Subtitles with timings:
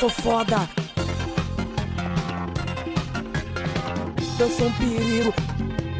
[0.00, 0.56] sou foda.
[4.40, 5.34] Eu sou um perigo,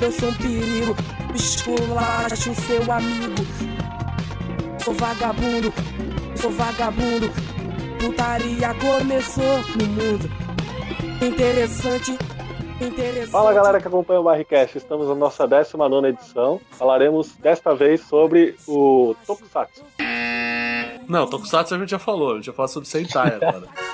[0.01, 0.97] eu sou um perigo.
[1.35, 3.45] Esculacho seu amigo.
[4.83, 5.71] Sou vagabundo,
[6.35, 7.31] sou vagabundo.
[8.01, 10.31] Putaria começou no mundo.
[11.21, 12.13] Interessante,
[12.81, 13.31] interessante.
[13.31, 16.59] Fala galera que acompanha o Barricast, estamos na nossa 19 edição.
[16.71, 19.85] Falaremos desta vez sobre o Tokusatsu.
[21.07, 23.69] Não, Tokusatsu a gente já falou, a gente já falou sobre Sentai agora.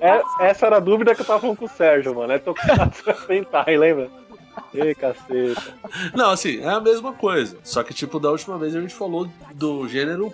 [0.00, 2.32] É, essa era a dúvida que eu tava falando com o Sérgio, mano.
[2.32, 4.08] É Tokusatsu Sentai, lembra?
[4.74, 5.74] Ê, caceta.
[6.14, 7.56] Não, assim, é a mesma coisa.
[7.64, 10.32] Só que, tipo, da última vez a gente falou do gênero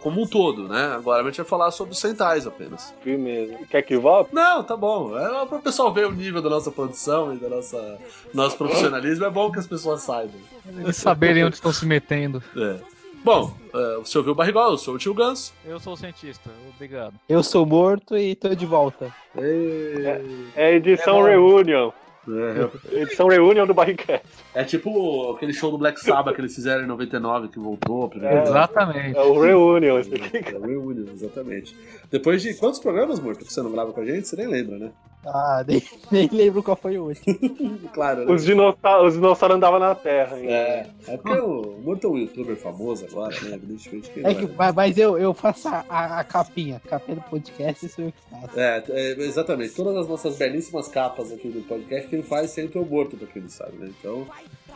[0.00, 0.94] como um todo, né?
[0.94, 2.94] Agora a gente vai falar sobre os Sentais apenas.
[3.02, 3.58] Firmeza.
[3.68, 4.34] Quer que volte?
[4.34, 5.16] Não, tá bom.
[5.18, 7.98] É para o pessoal ver o nível da nossa produção e do nossa,
[8.32, 9.24] nosso profissionalismo.
[9.24, 10.40] É bom que as pessoas saibam.
[10.78, 12.42] Eles saberem onde estão se metendo.
[12.56, 12.95] É.
[13.26, 15.52] Bom, uh, você ouviu o Barrigol, eu sou o tio Ganso.
[15.64, 17.14] Eu sou o cientista, obrigado.
[17.28, 19.12] Eu sou morto e tô de volta.
[19.36, 20.20] É,
[20.54, 21.90] é edição é Reunion.
[22.28, 23.02] É.
[23.02, 24.24] Edição Reunion do Barricast.
[24.54, 28.12] É tipo aquele show do Black Sabbath que eles fizeram em 99, que voltou.
[28.20, 29.18] É, exatamente.
[29.18, 30.54] É o Reunion esse aqui.
[30.54, 31.76] É o Reunion, exatamente.
[32.08, 34.28] Depois de quantos programas, Morto, que você não grava com a gente?
[34.28, 34.92] Você nem lembra, né?
[35.26, 37.36] Ah, nem, nem lembro qual foi o último.
[37.92, 38.32] claro, né?
[38.32, 40.38] Os dinossauros, os dinossauros andavam na Terra.
[40.38, 40.48] Hein?
[40.48, 43.54] É, é porque o Morto é um youtuber famoso agora, né?
[43.54, 47.22] Evidentemente que é que, mas, mas eu, eu faço a, a, capinha, a capinha do
[47.22, 48.60] podcast, isso eu que faço.
[48.60, 49.74] É, é, exatamente.
[49.74, 53.26] Todas as nossas belíssimas capas aqui do podcast, quem faz sempre é o Morto, pra
[53.26, 53.90] quem não sabe, né?
[53.98, 54.26] Então,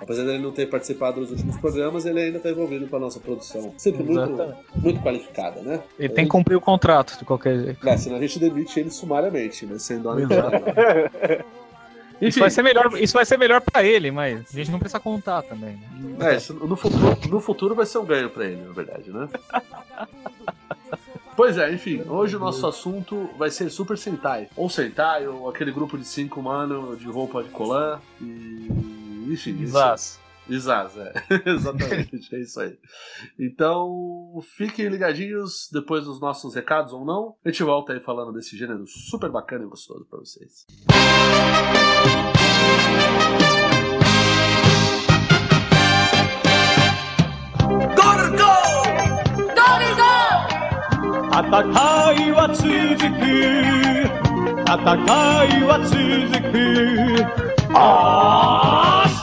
[0.00, 3.20] apesar dele não ter participado dos últimos programas, ele ainda está envolvido com a nossa
[3.20, 3.72] produção.
[3.76, 5.80] Sempre muito, muito qualificada, né?
[5.98, 7.88] Ele tem que cumprir o contrato de qualquer jeito.
[7.88, 9.78] É, senão a gente demite ele sumariamente, né?
[9.78, 10.26] Sem dó nem
[12.20, 15.00] Isso vai ser melhor, isso vai ser melhor para ele, mas a gente não precisa
[15.00, 15.80] contar também.
[15.98, 16.36] Né?
[16.36, 19.26] É, no, futuro, no futuro vai ser um ganho para ele, na verdade, né?
[21.34, 24.48] Pois é, enfim, hoje o nosso assunto vai ser Super Sentai.
[24.54, 27.98] Ou Sentai, ou aquele grupo de cinco mano de roupa de colã.
[28.20, 28.49] E.
[29.29, 29.65] Enfim.
[29.65, 30.19] Zaz.
[30.47, 31.13] Isaz, é.
[31.49, 32.77] Exatamente, é isso aí.
[33.39, 37.35] Então, fiquem ligadinhos depois dos nossos recados ou não.
[37.43, 40.65] A gente volta aí falando desse gênero super bacana e gostoso para vocês.
[47.95, 48.53] Gotta go!
[49.55, 50.65] Gotta go!
[51.35, 51.47] 戦
[52.27, 53.25] いは続く
[54.65, 54.73] 戦
[55.45, 55.95] いは続
[56.51, 59.20] く あー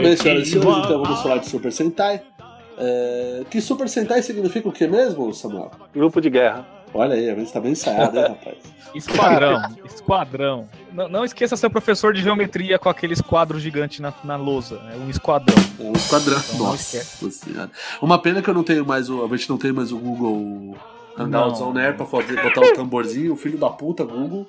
[0.00, 2.22] Muito bem, senhoras e senhores, então vamos falar de Super Sentai.
[2.78, 3.42] É...
[3.50, 5.70] Que Super Sentai significa o que mesmo, Samuel?
[5.92, 6.66] Grupo de guerra.
[6.94, 8.56] Olha aí, a gente tá bem ensaiado, hein, rapaz?
[8.92, 10.68] Esquadrão, esquadrão.
[10.92, 14.80] Não, não, esqueça seu professor de geometria com aqueles quadros gigantes na, na lousa.
[14.92, 15.54] É um esquadrão.
[15.78, 16.42] É um esquadrão.
[16.52, 17.70] Então, Nossa.
[18.02, 19.24] Uma pena que eu não tenho mais o.
[19.24, 20.76] A gente não tem mais o Google
[21.22, 24.46] Hangouts On Air pra fazer, botar o tamborzinho, o filho da puta, Google.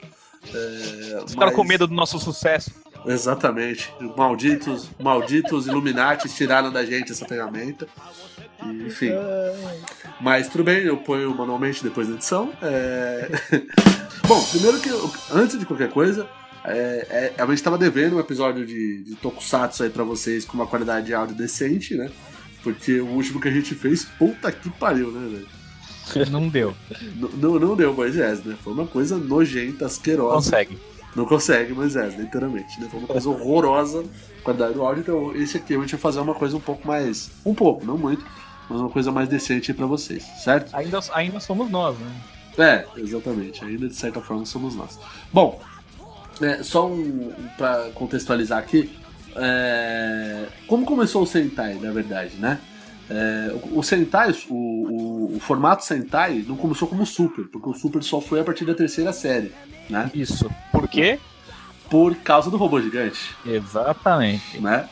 [0.54, 2.72] É, Os caras com medo do nosso sucesso.
[3.06, 3.94] Exatamente.
[4.16, 7.88] Malditos, malditos Illuminati tiraram da gente essa ferramenta.
[8.64, 9.12] Enfim.
[10.20, 12.52] Mas tudo bem, eu ponho manualmente depois da edição.
[12.62, 13.30] É...
[14.28, 16.28] Bom, primeiro que eu, antes de qualquer coisa,
[16.64, 20.54] é, é, a gente estava devendo um episódio de, de Tokusatsu aí pra vocês com
[20.54, 22.10] uma qualidade de áudio decente, né?
[22.64, 25.61] Porque o último que a gente fez, puta que pariu, né, velho?
[26.30, 26.74] Não deu.
[27.16, 28.56] Não, não, não deu, Moisés, né?
[28.64, 30.36] Foi uma coisa nojenta, asquerosa.
[30.36, 30.78] Consegue.
[31.16, 32.80] Não consegue, Moisés, literalmente.
[32.80, 32.88] Né?
[32.90, 34.06] Foi uma coisa horrorosa
[34.40, 35.02] a qualidade do áudio.
[35.02, 37.32] Então, esse aqui a gente vai fazer uma coisa um pouco mais.
[37.46, 38.26] Um pouco, não muito,
[38.70, 40.76] mas uma coisa mais decente para vocês, certo?
[40.76, 42.16] Ainda, ainda somos nós, né?
[42.58, 43.64] É, exatamente.
[43.64, 45.00] Ainda de certa forma somos nós.
[45.32, 45.62] Bom,
[46.42, 48.92] é, só um, para contextualizar aqui.
[49.36, 52.60] É, como começou o Sentai, na verdade, né?
[53.14, 57.74] É, o, o Sentai, o, o, o, formato Sentai não começou como Super, porque o
[57.74, 59.52] Super só foi a partir da terceira série,
[59.90, 60.10] né?
[60.16, 60.50] Isso.
[60.72, 61.20] Por quê?
[61.90, 63.36] Por causa do robô gigante.
[63.46, 64.62] Exatamente.
[64.62, 64.88] Né?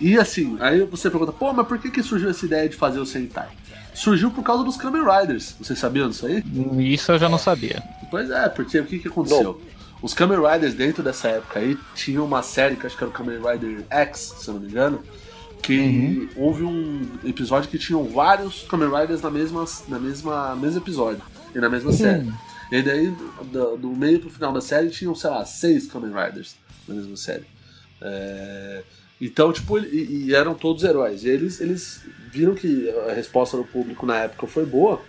[0.00, 3.00] E assim, aí você pergunta, pô, mas por que, que surgiu essa ideia de fazer
[3.00, 3.48] o Sentai?
[3.92, 5.54] Surgiu por causa dos Kamen Riders.
[5.60, 6.42] Vocês sabiam disso aí?
[6.78, 7.82] Isso eu já não sabia.
[8.10, 9.42] Pois é, porque o que, que aconteceu?
[9.42, 9.78] Não.
[10.00, 13.12] Os Kamen Riders dentro dessa época aí tinham uma série que acho que era o
[13.12, 15.02] Kamen Rider X, se eu não me engano,
[15.62, 16.28] que uhum.
[16.36, 21.22] houve um episódio que tinham vários Kamen Riders na mesma, na mesma mesmo episódio
[21.54, 22.32] e na mesma série.
[22.70, 23.14] E daí,
[23.50, 26.56] do, do, meio pro final da série, tinham, sei lá, seis Kamen Riders
[26.86, 27.44] na mesma série.
[28.00, 28.82] É...
[29.20, 31.24] Então, tipo, e, e, eram todos heróis.
[31.24, 35.00] E eles, eles viram que a resposta do público na época foi boa.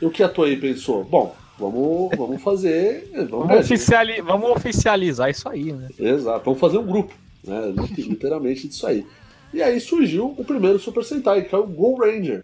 [0.00, 1.04] E o que a Toei pensou?
[1.04, 3.10] Bom, vamos, vamos fazer.
[3.12, 5.88] Vamos, vamos, oficiali vamos oficializar isso aí, né?
[5.98, 7.12] Exato, vamos fazer um grupo,
[7.42, 7.74] né?
[7.96, 9.06] Literalmente disso aí.
[9.52, 12.40] E aí surgiu o primeiro Super Sentai, que é o Go Ranger.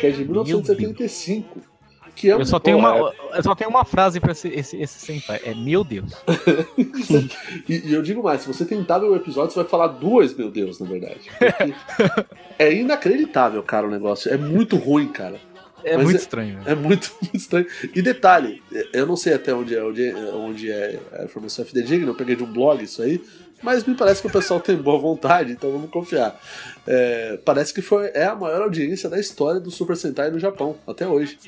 [0.00, 1.60] Que é de 1975.
[2.16, 4.76] Que é um Eu só tenho uma, eu só tenho uma frase pra esse, esse,
[4.76, 5.40] esse senpai.
[5.44, 6.12] É meu Deus.
[7.68, 10.34] E, e eu digo mais, se você tentar ver o episódio, você vai falar duas,
[10.34, 11.20] meu Deus, na verdade.
[11.38, 11.74] Porque
[12.58, 14.32] é inacreditável, cara, o negócio.
[14.32, 15.38] É muito ruim, cara.
[15.84, 16.54] É Mas muito é- estranho.
[16.58, 16.62] né?
[16.66, 17.66] É muito, muito estranho.
[17.94, 22.10] E detalhe, eu não sei até onde é, onde é, onde é a informação fidedigna,
[22.10, 23.22] eu peguei de um blog isso aí,
[23.62, 26.40] mas me parece que o pessoal tem boa vontade, então vamos confiar.
[26.86, 30.76] É, parece que foi, é a maior audiência da história do Super Sentai no Japão,
[30.86, 31.38] até hoje.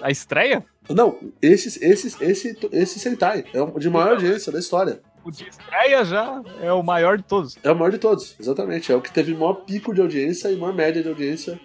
[0.00, 0.64] A estreia?
[0.90, 5.00] Não, esse, esse, esse, esse Sentai é o de maior audiência da história.
[5.24, 7.56] O de estreia já é o maior de todos.
[7.62, 8.90] É o maior de todos, exatamente.
[8.90, 11.58] É o que teve maior pico de audiência e maior média de audiência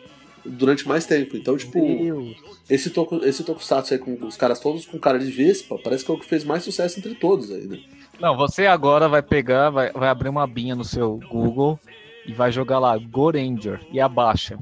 [0.45, 1.35] durante mais tempo.
[1.37, 2.35] Então, tipo, Deus.
[2.69, 6.11] esse, toku, esse Tokusatsu aí com os caras todos com cara de Vespa, parece que
[6.11, 7.79] é o que fez mais sucesso entre todos aí, né?
[8.19, 11.79] Não, você agora vai pegar, vai, vai abrir uma abinha no seu Google
[12.25, 14.57] e vai jogar lá Goranger e abaixa.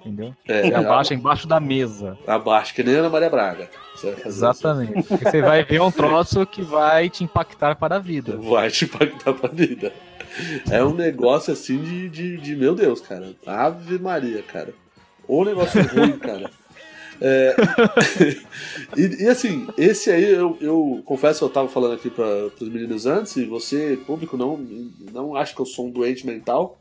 [0.00, 0.34] Entendeu?
[0.46, 2.16] É, E abaixa embaixo da mesa.
[2.26, 3.68] abaixo, que nem Ana Maria Braga.
[3.94, 5.02] Você vai fazer Exatamente.
[5.02, 8.38] Porque você vai ver um troço que vai te impactar para a vida.
[8.40, 8.48] isso.
[8.50, 9.92] Vai te impactar pra vida.
[10.70, 13.34] É um negócio assim de, de, de meu Deus, cara.
[13.44, 14.72] Ave Maria, cara.
[15.28, 16.50] Ou negócio ruim, cara.
[17.20, 17.54] É,
[18.96, 23.06] e, e, assim, esse aí eu, eu confesso eu tava falando aqui para os meninos
[23.06, 24.56] antes, e você, público, não,
[25.12, 26.80] não acha que eu sou um doente mental,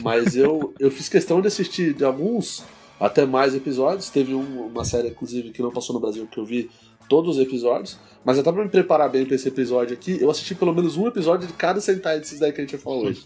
[0.00, 2.62] mas eu, eu fiz questão de assistir de alguns
[3.00, 4.10] até mais episódios.
[4.10, 6.68] Teve um- uma série, inclusive, que não passou no Brasil, que eu vi
[7.08, 7.98] todos os episódios.
[8.24, 11.06] Mas até pra me preparar bem pra esse episódio aqui, eu assisti pelo menos um
[11.06, 13.24] episódio de cada Sentai desses daí que a gente falar hoje.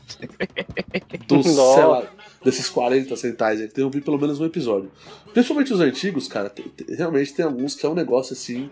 [1.30, 1.48] Nossa.
[1.74, 2.02] sei lá,
[2.44, 4.90] desses 40 Sentais aí, eu vi pelo menos um episódio.
[5.32, 8.70] Principalmente os antigos, cara, tem- tem- realmente tem alguns que é um negócio assim.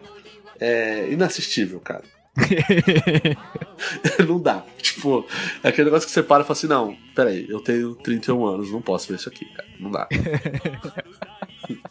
[0.60, 2.04] É, inassistível, cara.
[4.28, 4.62] não dá.
[4.78, 5.24] Tipo,
[5.64, 8.70] é aquele negócio que você para e fala assim: não, peraí, eu tenho 31 anos,
[8.70, 9.68] não posso ver isso aqui, cara.
[9.80, 10.06] Não dá.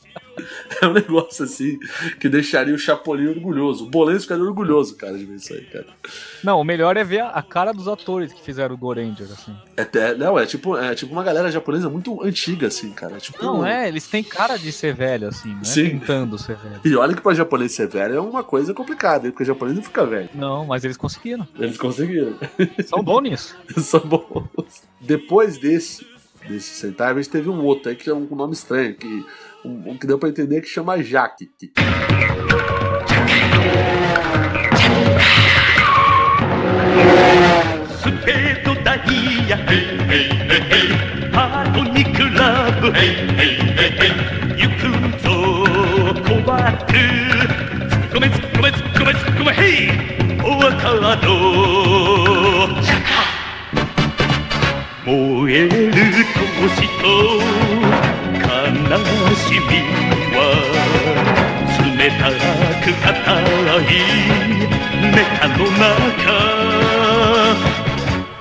[0.81, 1.77] É um negócio assim
[2.19, 3.85] que deixaria o Chapolin orgulhoso.
[3.85, 5.87] O Bolenzo ficaria orgulhoso, cara, de ver isso aí, cara.
[6.43, 9.55] Não, o melhor é ver a, cara dos atores que fizeram o Goranger, assim.
[9.75, 13.17] É, é- não, é tipo, é tipo uma galera japonesa muito antiga, assim, cara.
[13.17, 15.63] É tipo, Não, é, eles têm cara de ser velho, assim, né?
[15.63, 15.89] Sim.
[15.99, 16.79] Tentando ser velho.
[16.85, 20.05] E olha que pra japonês ser velho é uma coisa complicada, porque japonês não fica
[20.05, 20.29] velho.
[20.33, 21.47] Não, mas eles conseguiram.
[21.57, 22.35] Eles conseguiram.
[22.85, 23.55] São bons nisso.
[23.77, 24.83] São bons.
[25.01, 26.05] Depois desse,
[26.47, 26.73] desse
[27.19, 29.25] a gente teve um outro aí que é um nome estranho, que,
[29.65, 31.49] um, que deu pra entender que chama Jaque.
[31.57, 31.71] que-
[56.23, 56.39] と
[56.75, 57.05] しと
[58.33, 58.47] 悲
[59.35, 59.71] しみ
[60.35, 60.37] は
[61.95, 62.27] 冷た
[62.83, 63.07] く硬
[63.79, 63.91] い
[65.13, 66.29] メタの中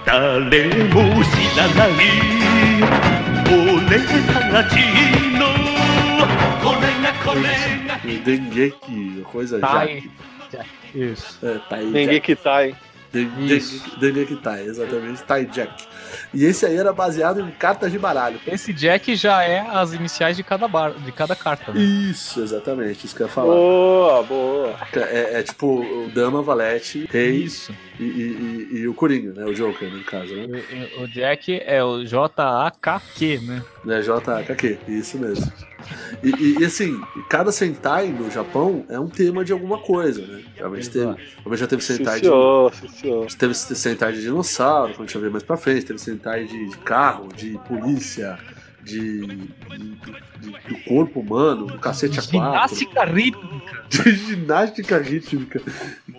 [0.05, 0.51] 誰
[0.89, 1.89] も知らない
[3.47, 3.55] 俺
[3.99, 4.73] たち
[5.39, 5.41] の
[6.63, 7.89] これがこれが
[8.71, 9.67] que coisa já.
[9.67, 9.85] Tá
[10.95, 11.39] Isso.
[11.47, 12.65] É, tá aí, Dengeki tá,
[14.27, 15.19] que tá, exatamente.
[15.19, 15.87] Tá tai Jack.
[16.33, 18.41] E esse aí era baseado em cartas de baralho.
[18.47, 21.73] Esse Jack já é as iniciais de cada, bar, de cada carta.
[21.73, 21.81] Né?
[21.81, 23.55] Isso, exatamente, isso que eu ia falar.
[23.55, 24.77] Boa, boa.
[24.95, 27.75] É, é tipo o Dama, Valete, Rei Isso.
[27.99, 29.45] e, e- e- e o Coringa, né?
[29.47, 30.63] O Joker, no caso, né?
[30.97, 33.63] O, o- o Jack é o J-A-K-Q, né?
[33.85, 34.01] né?
[34.01, 35.51] JKQ, isso mesmo.
[36.23, 40.43] E, e- e, assim, cada Sentai no Japão é um tema de alguma coisa, né?
[40.57, 41.21] Realmente teve, Exato.
[41.39, 42.27] realmente já teve Sentai de.
[42.27, 43.27] senhor.
[43.39, 46.69] Teve Sentai de dinossauro, quando a gente vai ver mais pra frente, teve Sentai de,
[46.71, 48.39] de carro, de polícia,
[48.83, 52.77] de, de- de- do corpo humano, do cacete a quatro.
[52.77, 53.59] Ginástica rítmica.
[53.89, 55.63] de ginástica rítmica,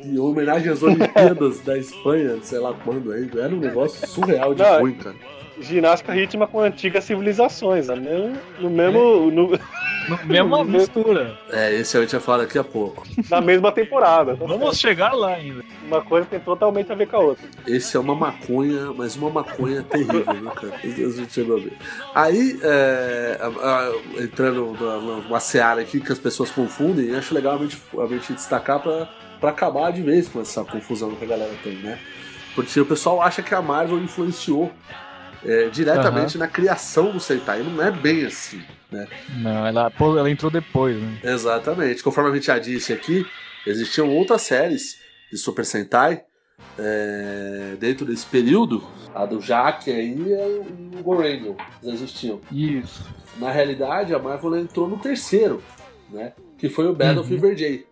[0.04, 3.30] em homenagem às Olimpíadas da Espanha, sei lá quando aí.
[3.38, 5.16] Era um negócio surreal de Não, ruim, cara.
[5.62, 7.96] Ginástica rítmica com antigas civilizações, né?
[7.96, 9.32] No, no mesmo.
[9.32, 9.60] no-
[10.10, 11.38] No- Mesma mistura.
[11.51, 13.06] É, esse a gente vai falar daqui a pouco.
[13.30, 14.36] na mesma temporada.
[14.36, 15.62] tá Vamos chegar lá ainda.
[15.62, 15.86] certo?
[15.86, 17.46] Uma coisa tem totalmente a ver com a outra.
[17.68, 20.74] Esse é uma maconha, mas uma maconha terrível, né, cara?
[20.84, 21.74] Meu Deus, a gente chegou a ver.
[22.16, 27.56] Aí, é, a- a- entrando numa, numa seara aqui que as pessoas confundem, acho legal
[27.56, 29.08] a gente, a gente destacar pra,
[29.39, 32.00] pra acabar de vez com essa confusão que a galera tem, né?
[32.56, 34.72] Porque o pessoal acha que a Marvel influenciou
[35.46, 37.63] é, diretamente na criação do Sentai.
[37.63, 39.08] Não é bem assim, né?
[39.38, 41.19] Não, ela, ela entrou depois, né?
[41.24, 42.03] Exatamente.
[42.03, 43.25] Conforme a gente já disse aqui,
[43.65, 45.00] existiam outras séries
[45.31, 46.24] de Super Sentai
[46.77, 48.84] é, dentro desse período.
[49.13, 50.62] A do Jaque aí é
[50.98, 52.39] o Gorengo, eles existiam.
[52.51, 53.03] Isso.
[53.38, 55.63] Na realidade, a Marvel entrou no terceiro,
[56.10, 56.34] né?
[56.58, 57.27] Que foi o Battle Uhum.
[57.27, 57.88] Fever J.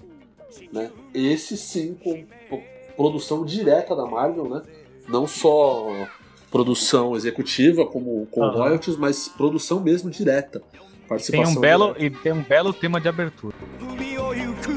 [0.71, 0.91] Né?
[1.13, 2.61] Esse sim, com com
[2.95, 4.61] produção direta da Marvel, né?
[5.07, 6.07] Não só
[6.50, 8.52] produção executiva, como com Aham.
[8.58, 10.60] royalties, mas produção mesmo direta.
[10.70, 12.04] Tem Participação um belo direta.
[12.04, 13.54] e tem um belo tema de abertura.
[13.80, 14.68] 海を行く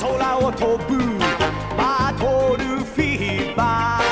[0.00, 1.18] 空を飛ぶ
[1.76, 4.02] バトルフィーバー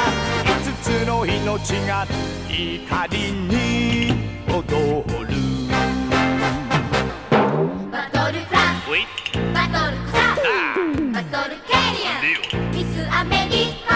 [0.45, 2.07] 五つの命が
[2.49, 4.13] 怒りに
[4.49, 5.35] 踊る
[7.91, 8.75] バトルフラン
[9.53, 10.23] バトルコサ
[11.13, 13.95] バトルケニアンミスアメリカ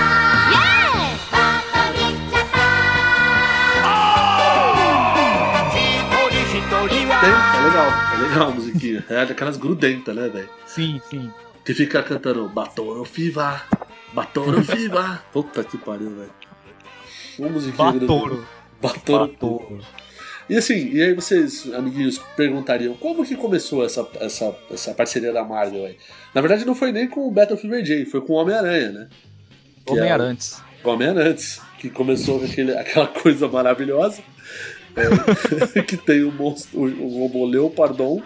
[8.33, 9.05] legal, a musiquinha.
[9.09, 10.49] É daquelas grudentas, né, velho?
[10.65, 11.31] Sim, sim.
[11.65, 13.61] Que fica cantando Batoro Fiva,
[14.13, 15.23] Batoro Fiva.
[15.31, 16.31] Puta que pariu, velho.
[17.39, 18.45] Uma musiquinha Batoro.
[18.81, 19.27] Batoro.
[19.27, 19.79] Batoro.
[20.49, 25.41] E assim, e aí vocês, amiguinhos, perguntariam como que começou essa, essa, essa parceria da
[25.43, 25.97] Marvel aí?
[26.35, 29.07] Na verdade, não foi nem com o Battlefield J, foi com o Homem-Aranha, né?
[29.85, 29.97] Que é o-
[30.83, 34.21] com Homem-Arantes, que começou com aquele, aquela coisa maravilhosa.
[34.95, 38.21] É, que tem o monstro, o, o robô Leopardon.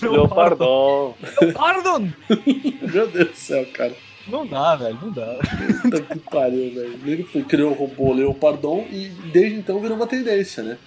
[0.00, 1.14] Leopardon.
[1.54, 2.08] Pardon!
[2.92, 3.92] Meu Deus do céu, cara.
[4.26, 5.38] Não dá, velho, não dá.
[5.82, 6.98] Puta que pariu, velho.
[7.04, 10.78] Ele criou o robô Leopardon e desde então virou uma tendência, né?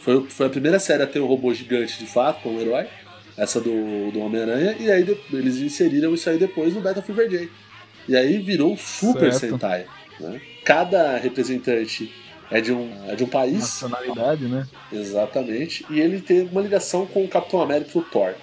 [0.00, 2.86] Foi, foi a primeira série a ter um robô gigante de fato, como herói.
[3.36, 4.76] Essa do, do Homem-Aranha.
[4.78, 7.48] E aí de- eles inseriram isso aí depois no Battlefield J.
[8.08, 9.52] E aí virou o Super Certo.
[9.54, 9.86] Sentai.
[10.20, 10.40] Né?
[10.64, 12.12] Cada representante
[12.50, 13.60] é de um, é de um país.
[13.60, 14.66] Nacionalidade, né?
[14.92, 15.84] Exatamente.
[15.90, 18.34] E ele tem uma ligação com o Capitão América e o Thor.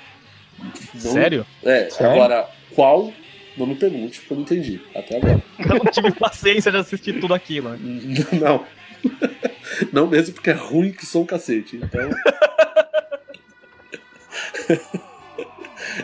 [0.93, 1.45] Não- Sério?
[1.63, 2.11] É, Sério?
[2.11, 3.11] agora, qual?
[3.57, 4.81] Não me pergunte, porque eu não entendi.
[4.95, 5.43] Até agora.
[5.59, 7.79] Eu não tive paciência de assistir tudo aquilo, né?
[8.39, 8.65] Não.
[9.91, 11.77] Não mesmo porque é ruim que sou um cacete.
[11.77, 12.09] Então.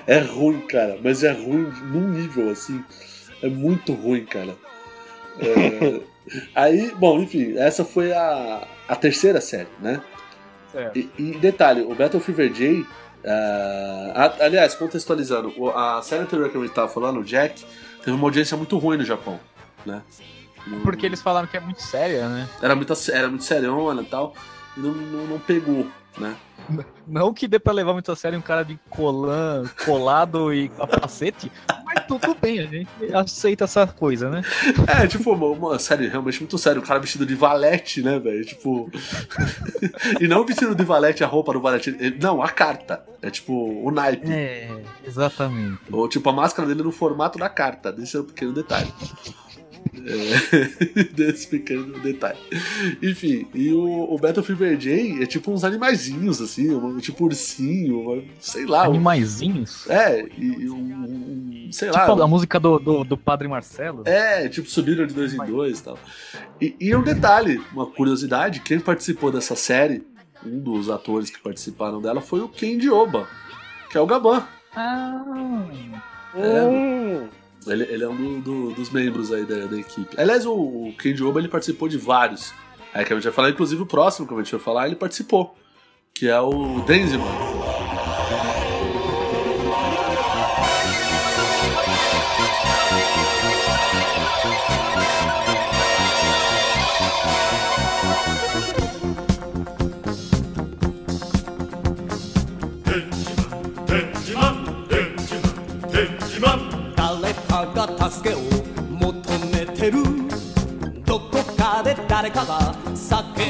[0.07, 0.97] é ruim, cara.
[1.03, 2.83] Mas é ruim num nível assim.
[3.43, 4.55] É muito ruim, cara.
[5.39, 6.01] É,
[6.55, 10.01] Aí, bom, enfim, essa foi a, a terceira série, né?
[10.71, 10.97] Certo.
[10.97, 12.85] E, e detalhe, o Battle Fever J.
[14.15, 17.63] a- aliás, contextualizando, a série anterior que a gente tava falando, o Jack,
[18.03, 19.39] teve uma audiência muito ruim no Japão,
[19.85, 20.01] né?
[20.65, 22.47] No- Porque eles falaram que é muito séria, né?
[22.61, 24.33] era muito, era muito seriona e tal,
[24.75, 26.35] e não, não, não pegou, né?
[27.07, 31.51] Não que dê pra levar muito a sério um cara de colã, colado e capacete,
[31.85, 34.41] mas tudo bem, a gente aceita essa coisa, né?
[34.87, 38.45] É, tipo, uma, uma série realmente muito séria, um cara vestido de valete, né, velho?
[38.45, 38.91] Tipo.
[40.19, 43.03] e não vestido de valete a roupa do valete, não, a carta.
[43.21, 44.31] É tipo o naipe.
[44.31, 44.69] É,
[45.05, 45.79] exatamente.
[45.91, 48.93] Ou tipo a máscara dele no formato da carta, desse é um pequeno detalhe.
[50.05, 52.37] É, desse pequeno detalhe.
[53.01, 57.99] Enfim, e o, o Battle Fever J é tipo uns animaizinhos, assim, um, tipo ursinho,
[58.01, 58.83] uma- sei lá.
[58.83, 59.89] um- Animaizinhos.
[59.89, 62.01] é, e e um, um- sei lá.
[62.07, 64.03] Tipo a música do, do, do Padre Marcelo.
[64.05, 65.99] É, tipo, subiram de dois em dois e tal.
[66.61, 70.03] E, e um detalhe, uma curiosidade, quem participou dessa série,
[70.45, 73.27] um dos atores que participaram dela, foi o Ken Dioba,
[73.91, 74.43] que é o Gaban.
[74.75, 75.65] Ah,
[76.35, 77.23] É.
[77.69, 80.19] Ele, ele é um do- do- dos membros aí da, da equipe.
[80.19, 82.53] Aliás, o, o Ken Dioba, ele participou de vários.
[82.93, 84.95] É que a gente vai falar, inclusive o próximo que a gente vai falar, ele
[84.95, 85.55] participou.
[86.13, 87.56] Que é o Denziman.「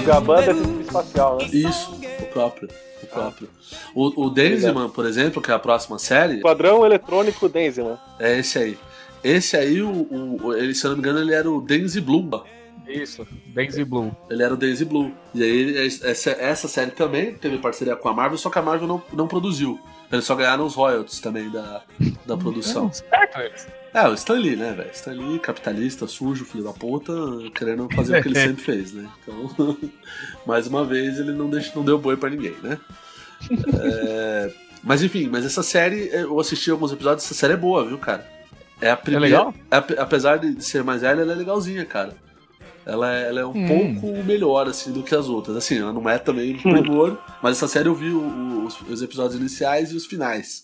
[0.06, 1.46] Gaban で deve る ser espacial, né?
[1.52, 1.92] Isso,
[2.22, 2.70] o próprio.
[3.04, 3.50] O próprio.
[3.94, 7.98] O, o Denziman, por exemplo, que é a próxima série, Quadrão Eletrônico Denziman.
[8.20, 8.78] É esse aí.
[9.24, 10.08] Esse aí, o,
[10.44, 12.44] o- ele, se eu não me engano, ele era o Denzi Blumba,
[12.88, 14.16] Isso, Daisy Blue.
[14.30, 15.12] Ele era o Daisy Blue.
[15.36, 18.88] E aí essa, essa série também teve parceria com a Marvel, só que a Marvel
[18.88, 19.78] não, não produziu.
[20.12, 21.82] Eles só ganharam os royalties também da,
[22.26, 22.88] da produção.
[22.88, 23.68] Esperto eles.
[24.00, 24.92] É, o Stan Lee, né, velho?
[24.94, 27.12] Stan Lee, capitalista, sujo, filho da puta,
[27.56, 29.10] querendo fazer o que ele sempre fez, né?
[29.24, 29.78] Então,
[30.46, 32.78] mais uma vez, ele não, deixa, não deu boi pra ninguém, né?
[33.80, 34.52] É,
[34.84, 38.28] mas enfim, mas essa série, eu assisti alguns episódios, essa série é boa, viu, cara?
[38.82, 39.26] É a primeira.
[39.26, 39.54] legal?
[39.72, 42.14] ape- apesar de ser mais velha, ela é legalzinha, cara.
[42.86, 43.68] Ela é, ela é um Hum.
[43.68, 45.56] pouco melhor, assim, do que as outras.
[45.58, 48.80] Assim, ela não é também um primor, mas essa série eu vi o- o- os,
[48.82, 50.64] os episódios iniciais e os finais.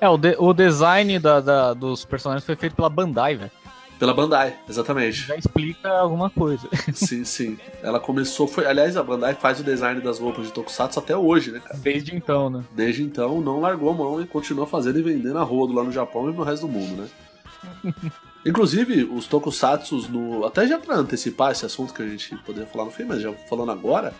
[0.00, 3.50] É, o, de- o design da- da- dos personagens foi feito pela Bandai, velho.
[3.98, 5.26] Pela Bandai, exatamente.
[5.26, 6.68] Já explica alguma coisa.
[6.92, 7.58] Sim, sim.
[7.82, 11.50] Ela começou, foi, aliás, a Bandai faz o design das roupas de Tokusatsu até hoje,
[11.50, 11.78] né, cara?
[11.78, 12.62] Desde então, né?
[12.72, 15.90] Desde então, não largou a mão e continua fazendo e vendendo a rodo lá no
[15.90, 17.08] Japão e no resto do mundo, né?
[18.46, 22.84] Inclusive, os Tokusatsus, no, até já pra antecipar esse assunto que a gente poderia falar
[22.84, 24.14] no filme, mas já falando agora,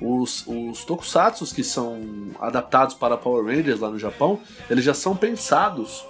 [0.00, 2.00] os, os Tokusatsus que são
[2.40, 6.06] adaptados para Power Rangers lá no Japão, eles já são pensados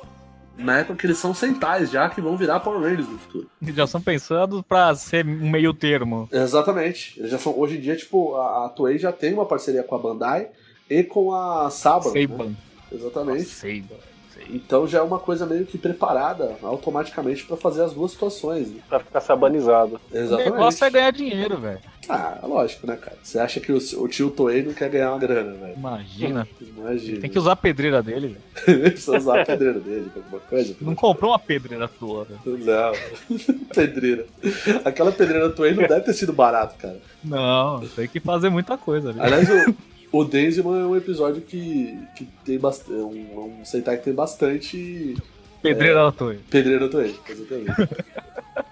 [0.56, 3.48] na época que eles são Sentais já, que vão virar Power Rangers no futuro.
[3.62, 6.28] Já são pensados pra ser um meio termo.
[6.30, 7.18] Exatamente.
[7.18, 9.94] Eles já são, hoje em dia, tipo, a, a Toei já tem uma parceria com
[9.94, 10.48] a Bandai
[10.90, 12.08] e com a Saban.
[12.08, 12.12] né?
[12.12, 12.52] Seiban.
[12.92, 13.44] Exatamente.
[13.44, 13.96] Seiban.
[14.50, 18.68] Então já é uma coisa meio que preparada automaticamente pra fazer as duas situações.
[18.68, 18.80] né?
[18.88, 20.00] Pra ficar sabanizado.
[20.10, 20.50] O Exatamente.
[20.50, 21.80] negócio é ganhar dinheiro, velho.
[22.08, 23.16] Ah, lógico, né, cara?
[23.22, 25.74] Você acha que o, o tio Toei não quer ganhar uma grana, velho?
[25.76, 26.48] Imagina.
[26.60, 27.20] Imagina.
[27.20, 28.80] Tem que usar a pedreira dele, velho.
[28.90, 30.74] Precisa usar a pedreira dele pra alguma coisa.
[30.80, 32.40] Não comprou uma pedreira tua, velho.
[32.64, 33.36] Não.
[33.74, 34.26] pedreira.
[34.84, 37.00] Aquela pedreira Toei não deve ter sido barato, cara.
[37.22, 39.20] Não, tem que fazer muita coisa ali.
[39.20, 39.74] Aliás, o,
[40.12, 42.92] o Denziman é um episódio que, que tem bastante.
[42.92, 45.16] É um, um Sentai que tem bastante
[45.62, 46.36] Pedreira da tua.
[46.50, 47.70] pedreira Toei, exatamente.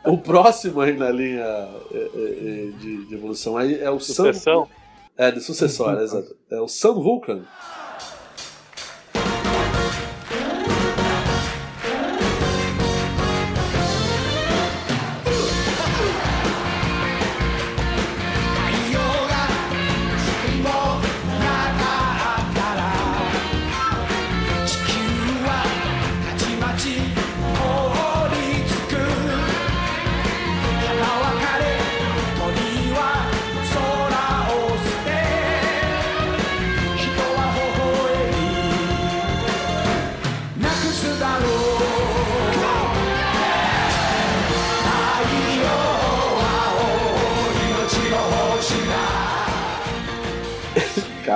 [0.04, 4.24] o próximo aí na linha é, é, é, de, de evolução aí é o Sun.
[4.24, 4.68] Sucessão.
[5.16, 6.34] É, de sucessório, exato.
[6.50, 7.42] É o Sun Vulcan.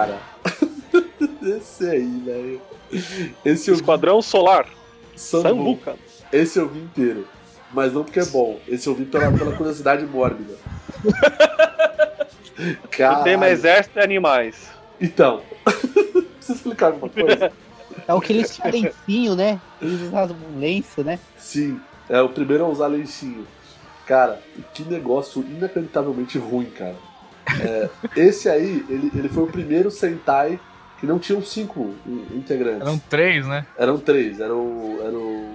[0.04, 0.20] Cara.
[1.56, 2.60] Esse aí, velho.
[3.44, 3.80] Esse eu vi.
[3.80, 4.66] Esquadrão Solar.
[5.16, 5.96] Sambuca.
[6.32, 7.26] Esse eu vi inteiro.
[7.72, 8.58] Mas não porque é bom.
[8.68, 10.54] Esse eu vi pela, pela curiosidade mórbida.
[12.84, 13.22] O Cara.
[13.22, 14.68] tema é Exército e Animais.
[15.00, 15.42] Então.
[15.64, 17.52] Precisa explicar alguma coisa?
[18.06, 19.60] É o que eles tinham lencinho, né?
[19.80, 21.18] Eles usavam um lenço, né?
[21.38, 21.80] Sim.
[22.08, 23.46] É o primeiro a usar lencinho.
[24.06, 24.40] Cara,
[24.74, 26.96] que negócio inacreditavelmente ruim, cara.
[27.61, 30.59] É, esse aí, ele, ele foi o primeiro Sentai
[30.98, 32.80] que não tinham cinco in- integrantes.
[32.83, 33.66] Eram três, né?
[33.76, 34.40] Eram três.
[34.40, 35.48] Era o, era o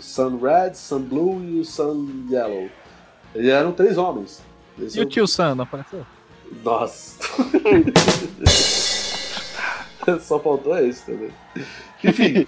[0.00, 2.68] Sun Red, Sun Blue e o Sun Yellow.
[3.34, 4.42] E eram três homens.
[4.80, 6.04] Esse E é o tio Sam não apareceu?
[6.64, 7.16] Nossa.
[10.20, 11.30] Só faltou esse também.
[12.04, 12.46] Enfim,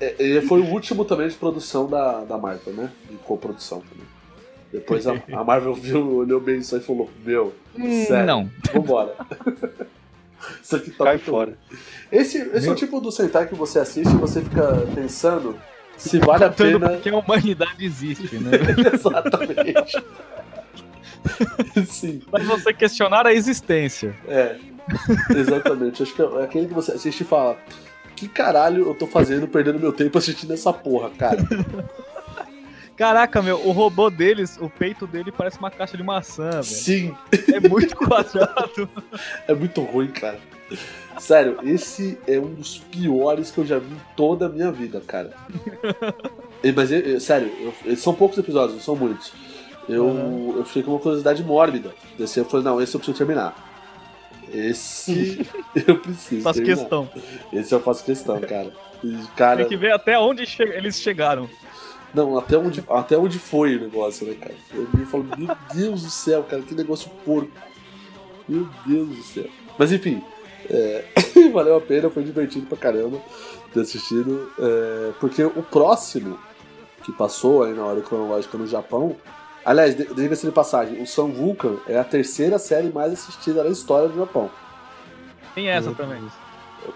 [0.00, 2.90] é, ele foi o último também de produção da, da Marvel, né?
[3.10, 4.06] De coprodução também.
[4.72, 7.54] Depois a, a Marvel viu, olhou bem isso aí e falou: Meu,
[8.06, 8.50] sério, Não.
[8.72, 9.14] vambora.
[10.62, 11.58] isso aqui tá Cai muito fora.
[12.10, 15.56] Esse, esse é o tipo do Sentai que você assiste e você fica pensando
[15.96, 16.90] se vale a pena.
[16.90, 18.52] porque a humanidade existe, né?
[18.94, 20.02] Exatamente.
[21.86, 22.22] Sim.
[22.32, 24.14] Mas você questionar a existência.
[24.26, 24.56] É,
[25.36, 26.02] exatamente.
[26.02, 27.58] Acho que é aquele que você assiste e fala:
[28.16, 31.42] Que caralho eu tô fazendo perdendo meu tempo assistindo essa porra, cara?
[33.00, 36.62] Caraca, meu, o robô deles, o peito dele parece uma caixa de maçã, velho.
[36.64, 37.16] Sim,
[37.50, 38.86] É muito quadrado.
[39.48, 40.38] é muito ruim, cara.
[41.18, 45.00] Sério, esse é um dos piores que eu já vi em toda a minha vida,
[45.00, 45.32] cara.
[46.76, 47.50] Mas, eu- eu- sério,
[47.86, 49.32] eu- são poucos episódios, não são muitos.
[49.88, 51.94] Eu, eu fiquei com uma curiosidade mórbida.
[52.18, 53.56] Desse eu falei, não, esse eu preciso terminar.
[54.52, 55.40] Esse
[55.88, 56.80] eu preciso Faço terminar.
[56.80, 57.10] questão.
[57.50, 58.70] Esse eu faço questão, cara.
[59.02, 61.48] E, cara, Tem que ver até onde che- eles chegaram.
[62.12, 64.54] Não, até onde, até onde foi o negócio, né, cara?
[64.74, 67.50] Eu me falo, meu Deus do céu, cara, que negócio porco.
[68.48, 69.46] Meu Deus do céu.
[69.78, 70.22] Mas enfim,
[70.68, 71.04] é,
[71.52, 73.20] valeu a pena, foi divertido pra caramba
[73.72, 74.50] ter assistido.
[74.58, 76.38] é, porque o próximo
[77.04, 79.16] que passou aí na hora cronológica no Japão
[79.62, 83.68] Aliás, de- diga-se de passagem, o Sun Vulcan é a terceira série mais assistida na
[83.68, 84.50] história do Japão.
[85.54, 86.22] Tem essa também.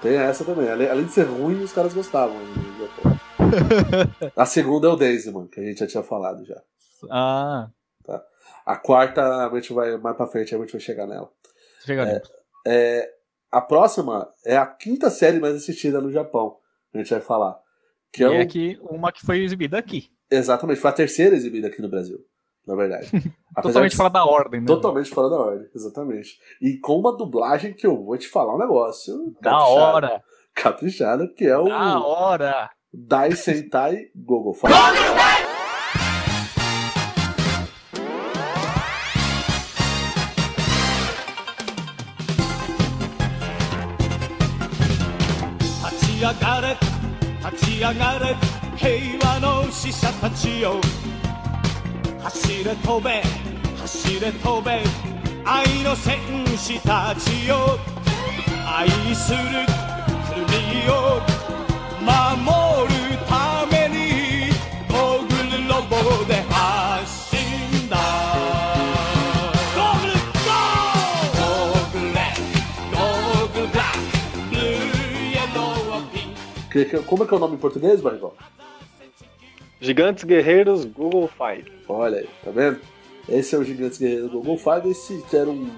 [0.01, 0.71] Tem essa também.
[0.71, 3.21] Além, além de ser ruim, os caras gostavam do Japão.
[4.37, 6.61] a segunda é o Daisy, que a gente já tinha falado já.
[7.11, 7.69] Ah,
[8.67, 11.31] A quarta, a gente vai mais pra frente, a gente vai chegar nela.
[11.85, 12.23] chega É.
[12.67, 13.11] É,
[13.53, 16.57] a próxima é a quinta série mais assistida no Japão.
[16.95, 17.59] A gente vai falar.
[18.13, 20.11] Que E é, o- é que uma que foi exibida aqui.
[20.31, 22.19] Exatamente, foi a terceira exibida aqui no Brasil,
[22.67, 23.11] na verdade.
[23.63, 24.67] Totalmente de- fora da ordem, né?
[24.67, 26.39] Totalmente fora da ordem, exatamente.
[26.63, 29.37] E com uma dublagem que eu vou te falar um negócio.
[29.43, 29.75] Da caprichado.
[29.75, 30.23] hora.
[30.55, 32.71] Caprichado, que é o Da hora.
[32.97, 34.71] Dai Sentai Gogo Fight.
[45.83, 46.77] 「立ち上がれ
[47.51, 48.37] 立ち上がれ
[48.77, 50.81] 平和の使者たちよ」
[52.23, 53.23] 「走れ飛べ
[53.81, 54.85] 走れ飛べ
[55.45, 56.21] 愛の戦
[56.57, 57.77] 士たちよ」
[58.65, 59.39] 「愛する
[60.47, 61.21] 国を
[62.01, 62.74] 守る
[77.07, 78.35] como é que é o nome em português, Barrigol?
[79.81, 81.71] Gigantes Guerreiros Google Fight.
[81.89, 82.81] Olha aí, tá vendo?
[83.29, 84.89] Esse é o Gigantes Guerreiros Gogo Fight.
[84.89, 85.71] Esse era um,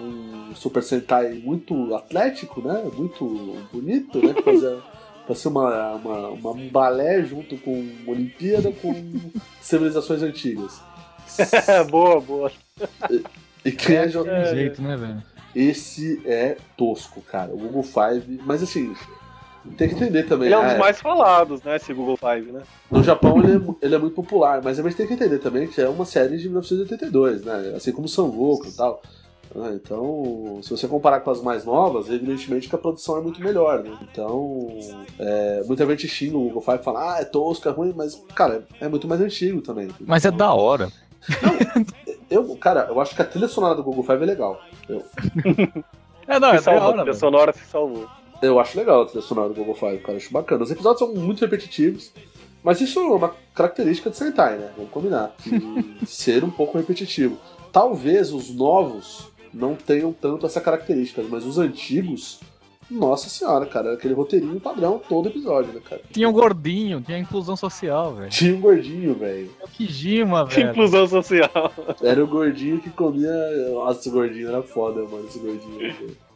[0.00, 2.82] um Super Sentai muito atlético, né?
[2.96, 3.24] Muito
[3.72, 4.34] bonito, né?
[4.34, 4.78] Que fazia,
[5.26, 8.92] fazia uma, uma, uma- um balé junto com Olimpíada com
[9.60, 10.80] civilizações antigas.
[11.90, 12.52] boa, boa.
[13.64, 15.22] E quem é, Tem jeito, né, velho?
[15.54, 17.52] Esse é tosco, cara.
[17.52, 18.40] O Google Five.
[18.44, 18.94] Mas assim,
[19.76, 20.46] tem que entender também.
[20.46, 21.76] Ele é um dos mais falados, né?
[21.76, 22.62] Esse Google Five, né?
[22.90, 25.66] No Japão ele é, ele é muito popular, mas a gente tem que entender também
[25.66, 27.74] que é uma série de 1982, né?
[27.76, 29.02] Assim como São Goku e tal.
[29.56, 33.42] Ah, Então, se você comparar com as mais novas, evidentemente que a produção é muito
[33.42, 33.96] melhor, né?
[34.10, 34.68] Então,
[35.18, 38.14] é, muita gente xinga o Google Five e fala, ah, é tosco, é ruim, mas,
[38.34, 39.88] cara, é muito mais antigo também.
[40.00, 40.88] Mas é da hora.
[42.30, 44.60] Eu, cara, eu acho que a trilha sonora do Google Five é legal.
[44.88, 45.02] Eu,
[46.28, 46.96] É, não, é da salvou, a hora.
[46.98, 48.06] trilha sonora se salvou.
[48.42, 50.62] Eu acho legal a trilha sonora do Google Five, cara, eu acho bacana.
[50.64, 52.12] Os episódios são muito repetitivos,
[52.62, 54.70] mas isso é uma característica de Sentai, né?
[54.76, 55.34] Vamos combinar.
[55.44, 57.36] De ser um pouco repetitivo.
[57.72, 62.40] Talvez os novos não tenham tanto essa característica, mas os antigos,
[62.90, 66.02] nossa senhora, cara, era aquele roteirinho padrão todo episódio, né, cara?
[66.12, 68.30] Tinha o gordinho, tinha a inclusão social, velho.
[68.30, 69.50] Tinha um gordinho, velho.
[69.60, 70.70] É o Kijima, Que velho.
[70.70, 71.72] inclusão social.
[72.02, 73.30] Era o gordinho que comia.
[73.72, 76.16] Nossa, esse gordinho era foda, mano, esse gordinho.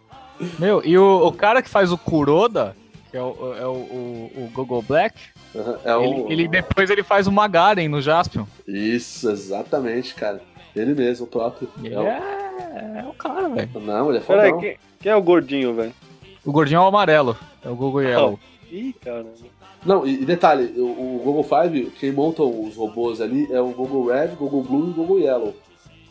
[0.59, 2.75] Meu, e o, o cara que faz o Kuroda,
[3.11, 5.17] que é o, é o, o, o Google Black,
[5.85, 6.03] É o...
[6.03, 8.45] ele, ele- depois ele faz o Magaren no Jaspion.
[8.67, 10.41] Isso, exatamente, cara.
[10.75, 11.69] Ele mesmo, o próprio.
[11.83, 13.71] Ele É o- é, é o cara, velho.
[13.81, 14.61] Não, ele é Peraí, fodão.
[14.61, 15.93] quem, quem é o gordinho, velho?
[16.45, 17.37] O gordinho é o amarelo.
[17.65, 18.39] É o Google Yellow.
[18.71, 19.31] Ih, caramba.
[19.87, 23.69] Não, e, e detalhe, o, o Google Five, quem monta os robôs ali é o
[23.69, 25.55] Google Red, Google Blue e o Google Yellow.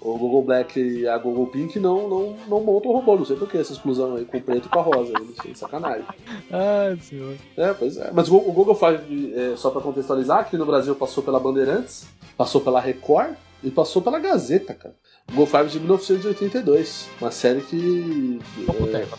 [0.04, 3.38] O Google Black e a Google Pink não, não, não montam o robô, não sei
[3.38, 6.04] por que essa exclusão aí com o preto e com a rosa, não sei, sacanagem.
[6.52, 7.38] Ai, senhor.
[7.56, 8.12] É, pois é.
[8.12, 12.60] Mas o, Google Five, é, só pra contextualizar, aqui no Brasil passou pela Bandeirantes, passou
[12.60, 14.94] pela Record e passou pela Gazeta, cara.
[15.30, 19.18] Google Five de 1982, uma série que Pouco é, tempo.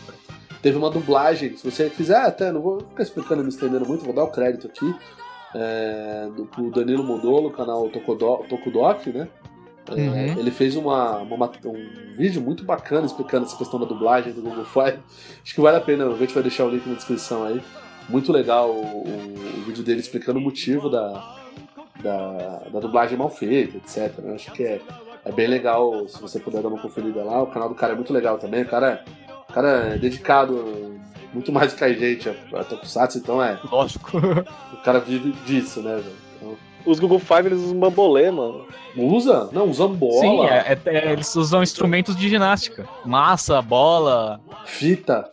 [0.60, 1.56] teve uma dublagem.
[1.56, 4.66] Se você quiser, até não vou ficar explicando me estendendo muito, vou dar o crédito
[4.66, 4.94] aqui.
[5.56, 9.28] É, do, pro Danilo Modolo, canal Tokudoc, né?
[9.90, 10.38] É, Uhum.
[10.38, 14.64] Ele fez uma, uma- um vídeo muito bacana explicando essa questão da dublagem do Google
[14.64, 14.98] Five.
[15.42, 17.60] Acho que vale a pena, a gente vai deixar o link na descrição aí.
[18.08, 21.36] Muito legal o, o- o vídeo dele explicando o motivo da,
[22.02, 24.18] da, da dublagem mal feita, etc.
[24.22, 24.34] né?
[24.34, 24.80] Acho que é,
[25.24, 27.42] é bem legal se você puder dar uma conferida lá.
[27.42, 28.62] O canal do cara é muito legal também.
[28.62, 29.04] O cara,
[29.48, 30.94] o cara é dedicado
[31.32, 33.58] muito mais do que a gente a, a Tokusatsu, então é.
[33.70, 34.18] Lógico.
[34.72, 36.16] O cara vive disso, né, velho?
[36.36, 38.66] Então, Os Google Five, eles usam bambolê, mano.
[38.96, 39.48] usa?
[39.52, 42.86] Não, usa bola, Sim, é- é- é- eles usam instrumentos de ginástica.
[43.04, 45.28] Massa, bola, fita.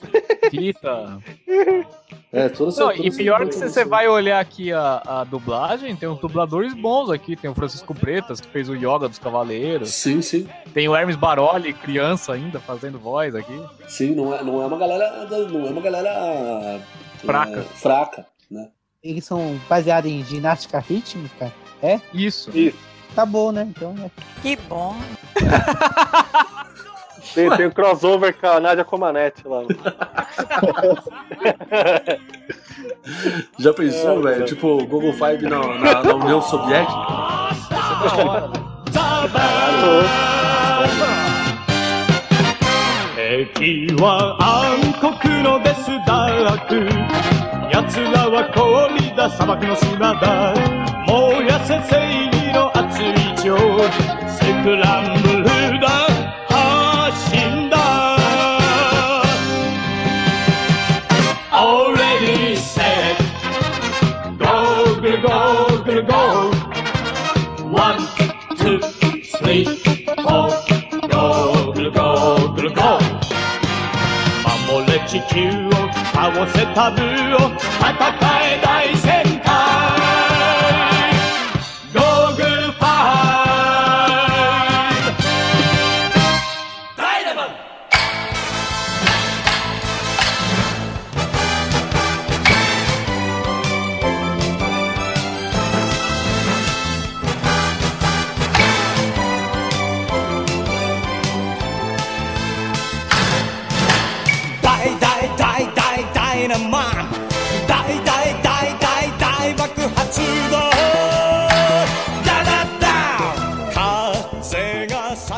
[0.49, 1.17] fita.
[2.33, 3.89] É, toda essa Não, toda e essa pior que você assim.
[3.89, 7.35] vai olhar aqui a, a dublagem, tem uns dubladores bons aqui.
[7.35, 9.89] Tem o Francisco Pretas, que fez o Yoga dos Cavaleiros.
[9.89, 10.47] Sim, sim.
[10.73, 13.61] Tem o Hermes Baroli, criança ainda, fazendo voz aqui.
[13.85, 15.25] Sim, não é, não é uma galera.
[15.49, 16.79] Não é uma galera.
[17.17, 17.59] Fraca.
[17.59, 18.69] é, fraca, né?
[19.02, 21.52] Eles são baseados em ginástica rítmica?
[22.12, 22.50] Isso.
[22.56, 22.78] Isso.
[23.14, 23.66] Tá bom, né?
[23.74, 24.10] Então, é.
[24.42, 24.96] Que bom.
[27.34, 29.62] Tem, tem o crossover com a Nadia Comaneci lá.
[33.58, 34.42] Já pensou, É, velho?
[34.42, 34.46] é.
[34.46, 36.92] Tipo, o Google Five na, na, na União Soviética?
[36.92, 38.66] Da hora, né?
[43.54, 46.88] 敵は暗黒のデスダーク
[47.71, 50.53] 奴らは氷だ砂漠の砂だ
[51.07, 53.55] 燃やせ正義の熱い情
[54.27, 55.87] セクランブルだ
[56.49, 57.77] 発信だ
[61.53, 63.15] Already said
[64.37, 66.51] Go, go, go, go, go
[67.71, 67.99] One,
[68.57, 68.79] two,
[69.37, 69.63] three,
[70.23, 70.49] four
[71.07, 72.99] Go, go, go, go, go
[74.71, 75.80] 守れ地球を
[76.13, 77.91] 倒せタブーを戦
[78.43, 79.10] え大戦。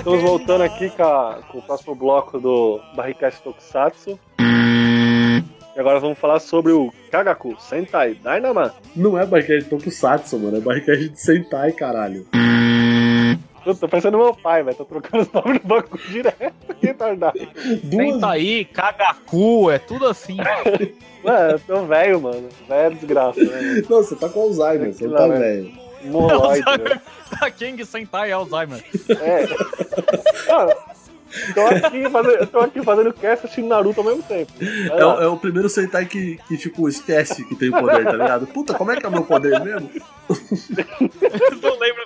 [0.05, 4.19] Estamos voltando aqui com, a- com o próximo bloco do Barricast Tokusatsu.
[4.39, 8.71] E agora vamos falar sobre o Kagaku Sentai Dynaman.
[8.95, 10.57] Não é barricade de Tokusatsu, mano.
[10.57, 12.27] É barricade de Sentai, caralho.
[13.65, 14.75] Eu tô pensando no meu pai, velho.
[14.75, 16.53] Tô trocando os nomes do banco direto.
[16.83, 17.39] Que retardado.
[17.89, 20.35] Senta aí, cagacu, é tudo assim.
[21.23, 22.49] Mano, eu tô velho, mano.
[22.67, 23.81] Velho é desgraça, né?
[23.89, 25.71] Não, você tá com Alzheimer, você não tá Lá, velho.
[26.05, 27.01] Moloide, velho.
[27.39, 28.83] Tá King Sentai Alzheimer.
[29.09, 30.51] É.
[30.51, 30.71] Mano,
[31.53, 34.51] tô aqui, fazendo, eu tô aqui fazendo cast assistindo Naruto ao mesmo tempo.
[34.61, 38.47] É, o- é o primeiro Sentai que, que, tipo, esquece que tem poder, tá ligado?
[38.47, 39.89] Puta, como é que é o meu poder mesmo?
[41.61, 42.03] não lembro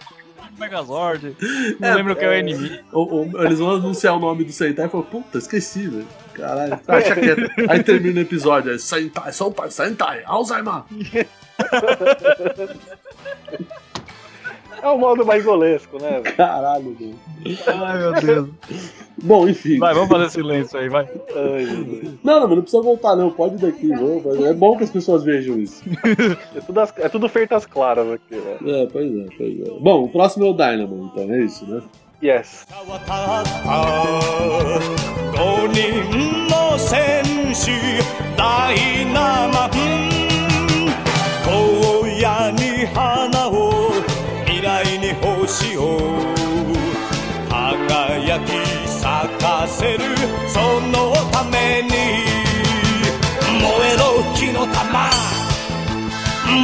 [0.58, 1.36] Megazord.
[1.80, 2.84] Não É, lembro que é o inimigo.
[2.92, 6.08] Ou, ou eles vão anunciar o nome do Sentai e falam, puta, esqueci, velho.
[6.34, 7.52] Caralho, acha quieto.
[7.70, 10.82] Aí termina o episódio, é Sentai, Sentai, Sentai, Alzheimer.
[14.83, 16.21] É o modo baigolesco, né?
[16.23, 16.37] velho?
[16.37, 17.15] Caralho, velho.
[17.67, 18.49] Ai, meu Deus.
[19.23, 19.79] Bom, enfim.
[19.79, 21.09] Vai, vamos fazer silêncio aí, vai.
[21.37, 22.15] Ai, Jesus.
[22.25, 23.31] Não, não, mas não precisa voltar, não.
[23.31, 24.45] Pode ir daqui, vamos.
[24.45, 25.83] É bom que as pessoas vejam isso.
[26.57, 28.77] É tudo, as- é tudo feito às claras aqui, velho.
[28.77, 29.71] É, pois é, pois é.
[29.81, 31.81] Bom, o próximo é o Dynamo, então, é isso, né?
[32.23, 32.65] Yes.
[35.35, 37.71] 5人の戦士
[38.37, 39.71] ダイナマン
[41.45, 43.36] 荒野に花を未来に
[45.48, 45.98] 星を
[47.50, 48.52] 輝き
[48.86, 49.08] 咲
[49.42, 50.04] かせる
[50.46, 50.60] そ
[50.92, 51.90] のために
[53.62, 55.10] 燃えろ火の玉。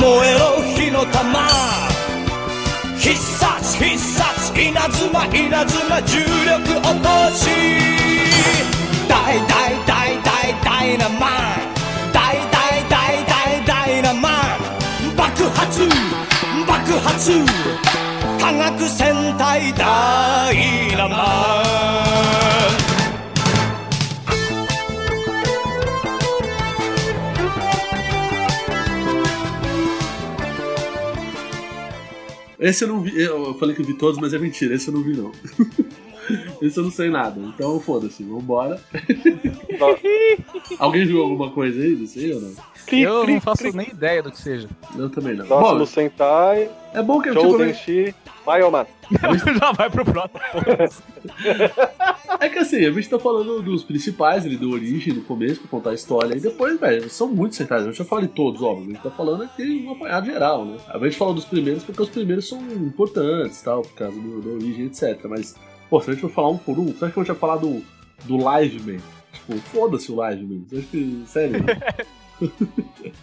[0.02, 1.48] 燃えろ火の玉。
[3.00, 7.48] 必殺必殺稲妻稲妻重力落とし。
[9.08, 11.74] 大大大大ダイナマン
[12.12, 15.88] 大大大大ダイナマン爆発。
[16.68, 18.13] 爆発。
[18.43, 21.79] 科学戦隊ダイナマン
[32.59, 33.21] Esse eu não vi.
[33.21, 34.75] Eu falei que eu vi todos, mas é mentira.
[34.75, 35.31] Esse eu não vi, não.
[36.61, 37.41] Esse eu não sei nada.
[37.41, 38.83] Então foda-se, vambora.
[40.79, 42.53] Alguém viu alguma coisa aí disso aí ou não?
[42.92, 44.68] Eu não faço nem ideia do que seja.
[44.96, 45.46] Eu também não.
[45.46, 48.16] Próximo Bom, Sentai, é bom que tipo, Shoudenshi,
[48.46, 48.86] Bioman.
[49.60, 50.40] Já vai pro próximo.
[52.40, 55.70] É que assim, a gente tá falando dos principais, ele deu origem no começo pra
[55.70, 57.86] contar a história, e depois, velho, são muitos centais.
[57.86, 60.78] Eu já falei todos, óbvio, a gente tá falando aqui um apanhado geral, né?
[60.90, 64.50] A gente fala dos primeiros porque os primeiros são importantes, tal, por causa do, da
[64.50, 65.26] origem, etc.
[65.30, 65.56] Mas,
[65.90, 67.58] pô, se a gente for falar um por um, você acha que eu já falar
[67.58, 67.82] do,
[68.26, 69.02] do Live Man?
[69.32, 70.64] Tipo, foda-se o Live Man.
[70.68, 71.24] Você acha que.
[71.26, 71.64] Sério?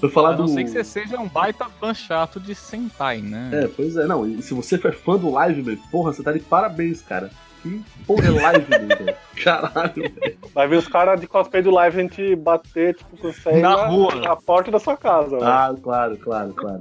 [0.00, 0.48] Vou falar A não do.
[0.52, 3.50] ser que você seja um baita fã chato de Sentai, né?
[3.52, 6.32] É, pois é, não, e se você for fã do Live Man, porra, você tá
[6.32, 7.30] de parabéns, cara.
[7.62, 9.16] Que porra é Live velho?
[9.44, 10.36] Caralho, velho.
[10.52, 13.86] Vai ver os caras de cosplay do live a gente bater, tipo, com você Na
[13.86, 14.16] rua.
[14.16, 15.44] na porta da sua casa, velho.
[15.44, 16.80] Ah, claro, claro, claro.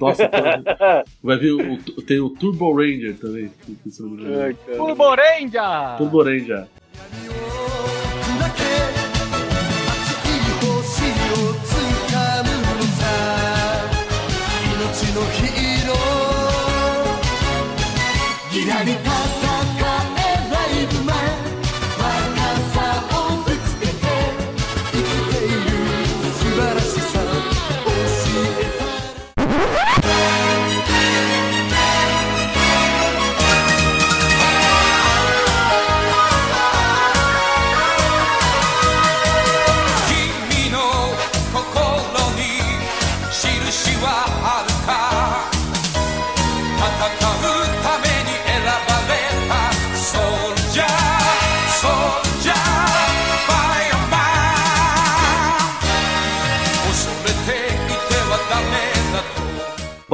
[0.00, 1.04] Nossa, cara.
[1.22, 3.50] vai vir o, o- tem o Turbo Ranger também.
[3.66, 3.90] que- que
[4.64, 4.76] cara.
[4.78, 5.98] Turbo Ranger!
[5.98, 6.66] Turbo Ranger.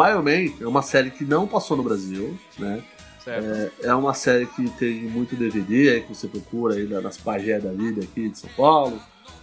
[0.02, 2.82] Bioman é uma série que não passou no Brasil, né?
[3.22, 3.72] Certo.
[3.82, 7.70] É uma série que tem muito DVD aí que você procura aí nas pagés da
[7.70, 9.00] vida aqui de São Paulo,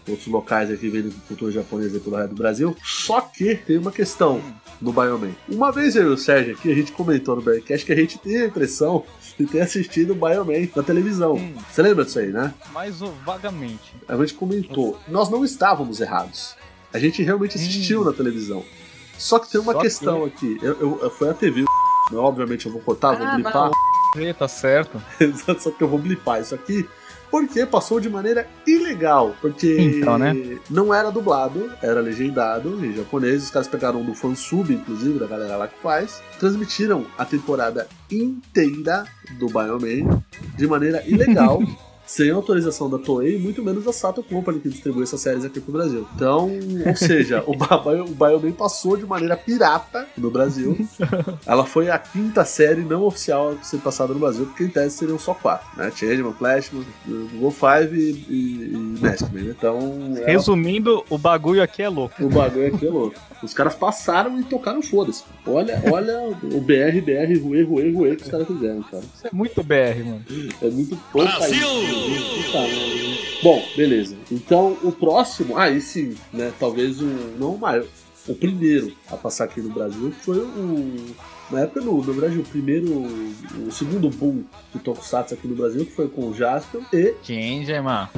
[0.07, 2.75] outros locais aqui vendo cultura japonesa pelo resto do Brasil.
[2.83, 4.41] Só que tem uma questão
[4.81, 5.31] no Bioman.
[5.47, 8.17] Uma vez eu e o Sérgio aqui, a gente comentou no Bearcast que a gente
[8.17, 9.05] tem a impressão
[9.37, 11.35] de ter assistido o Bioman na televisão.
[11.35, 11.53] Hum.
[11.71, 12.53] Você lembra disso aí, né?
[12.73, 13.93] Mais ou- vagamente.
[14.09, 14.99] A gente comentou.
[15.07, 16.55] Nós não estávamos errados.
[16.91, 18.05] A gente realmente assistiu Hum.
[18.05, 18.65] na televisão.
[19.19, 20.57] Só que tem uma Só questão aqui.
[20.61, 21.65] Eu, eu- eu- foi a TV.
[22.13, 23.69] Obviamente eu vou cortar, vou Ah, blipar.
[24.15, 24.99] Vê, Tá certo.
[25.59, 26.87] Só que eu vou blipar isso aqui.
[27.29, 29.35] Porque passou de maneira ilegal.
[29.39, 30.33] Porque Então, né?
[30.67, 33.43] não era dublado, era legendado em japonês.
[33.43, 36.23] Os caras pegaram do fansub, inclusive, da galera lá que faz.
[36.39, 39.05] Transmitiram a temporada inteira
[39.37, 40.23] do Bioman
[40.57, 41.59] de maneira ilegal.
[42.09, 45.71] Sem autorização da Toei, muito menos da Sato Company, que distribui essas séries aqui pro
[45.71, 46.07] Brasil.
[46.15, 46.49] Então,
[46.87, 50.75] ou seja, o, Bio- o Bioman passou de maneira pirata no Brasil.
[51.45, 54.97] Ela foi a quinta série não oficial a ser passada no Brasil, porque em tese
[54.97, 55.91] seriam só quatro, né?
[55.95, 59.55] Changeman, Flashman, Google Five e, e, e Maskman, né?
[59.55, 59.77] Então,
[60.17, 62.15] ela- Resumindo, o bagulho aqui é louco.
[62.25, 63.15] o bagulho aqui é louco.
[63.43, 65.23] Os caras passaram e tocaram foda-se.
[65.45, 69.03] Olha, olha o BR, BR, Rue, Rue, Rue que os caras fizeram, cara.
[69.15, 70.25] Isso é muito BR, mano.
[70.61, 71.27] É muito pouco
[73.41, 74.17] Bom, beleza.
[74.31, 76.51] Então, o próximo, aí sim, né?
[76.59, 77.05] Talvez o.
[77.39, 77.85] Não o maior.
[78.27, 81.15] O primeiro a passar aqui no Brasil foi o.
[81.49, 82.87] Na época, no, na verdade, o primeiro.
[83.65, 87.15] O segundo boom de Tokusatsu aqui no Brasil, que foi com o Jasper e.
[87.23, 88.09] Change, mano.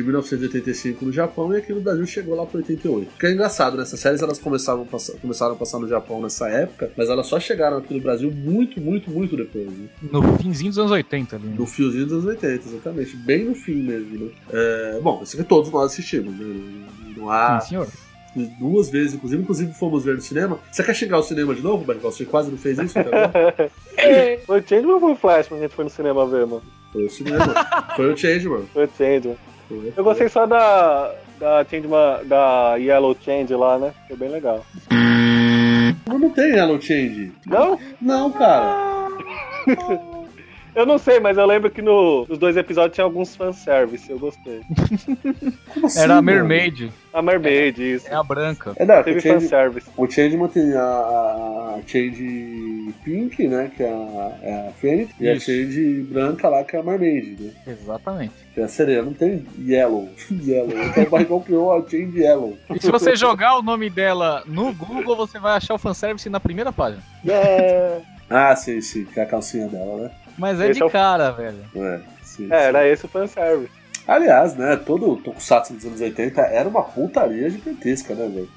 [0.00, 3.12] De 1985 no Japão e aqui no Brasil chegou lá para 88.
[3.18, 3.82] Que é engraçado, né?
[3.82, 7.26] Essas séries elas começaram a, passar, começaram a passar no Japão nessa época, mas elas
[7.26, 9.66] só chegaram aqui no Brasil muito, muito, muito depois.
[9.66, 9.88] Né?
[10.10, 11.46] No finzinho dos anos 80 ali.
[11.46, 11.54] né?
[11.58, 13.16] No fiozinho dos anos 80, exatamente.
[13.16, 14.30] Bem no fim mesmo, né?
[14.52, 16.86] É, bom, isso que todos nós assistimos, né?
[17.16, 17.60] Não há.
[17.60, 17.88] Sim, senhor.
[18.60, 20.58] Duas vezes, inclusive, inclusive fomos ver no cinema.
[20.70, 22.12] Você quer chegar ao cinema de novo, Barricol?
[22.12, 23.70] Você quase não fez isso até agora?
[24.46, 26.62] Foi o Changeman ou foi o Flashman que a gente foi no cinema ver, mano?
[26.92, 27.54] Foi o cinema.
[27.96, 28.68] Foi o Change, mano.
[28.72, 29.36] Foi o Changeman.
[29.70, 33.92] Foi, Eu gostei só da, da Changeman, da Yellow Change lá, né?
[34.08, 34.66] Foi bem legal.
[34.90, 37.32] Mas não tem Yellow Change.
[37.46, 37.78] Não?
[38.02, 39.06] Não, cara.
[40.80, 44.18] Eu não sei, mas eu lembro que no- nos dois episódios tinha alguns fanservice, eu
[44.18, 44.60] gostei.
[45.74, 46.26] Como assim, Era a mano?
[46.46, 46.92] Mermaid.
[47.12, 48.08] A Mermaid, isso.
[48.08, 48.72] É a branca.
[48.76, 49.90] É, não, Teve o Change, fanservice.
[49.96, 53.70] o Changeman tem a, a, a Change Pink, né?
[53.76, 55.12] Que é a, é a Fênix.
[55.20, 55.46] E a Isso.
[55.46, 57.50] Change branca lá, que é a Mermaid, né?
[57.66, 58.32] Exatamente.
[58.54, 59.02] Que é a sereia.
[59.02, 60.08] Não tem Yellow.
[60.30, 60.70] Yellow.
[60.72, 62.56] Então o Barricol criou a Change Yellow.
[62.74, 66.40] E se você jogar o nome dela no Google, você vai achar o fanservice na
[66.40, 67.02] primeira página.
[67.26, 69.04] É, Ah, sim, sim.
[69.04, 70.10] Que é a calcinha dela, né?
[70.40, 71.58] Mas é Esse de é o- cara, velho.
[71.76, 72.48] É, sim.
[72.50, 73.70] é, era esse o fanservice.
[74.08, 78.48] Aliás, né, todo o Tokusatsu dos anos 80 era uma putaria gigantesca, né, velho?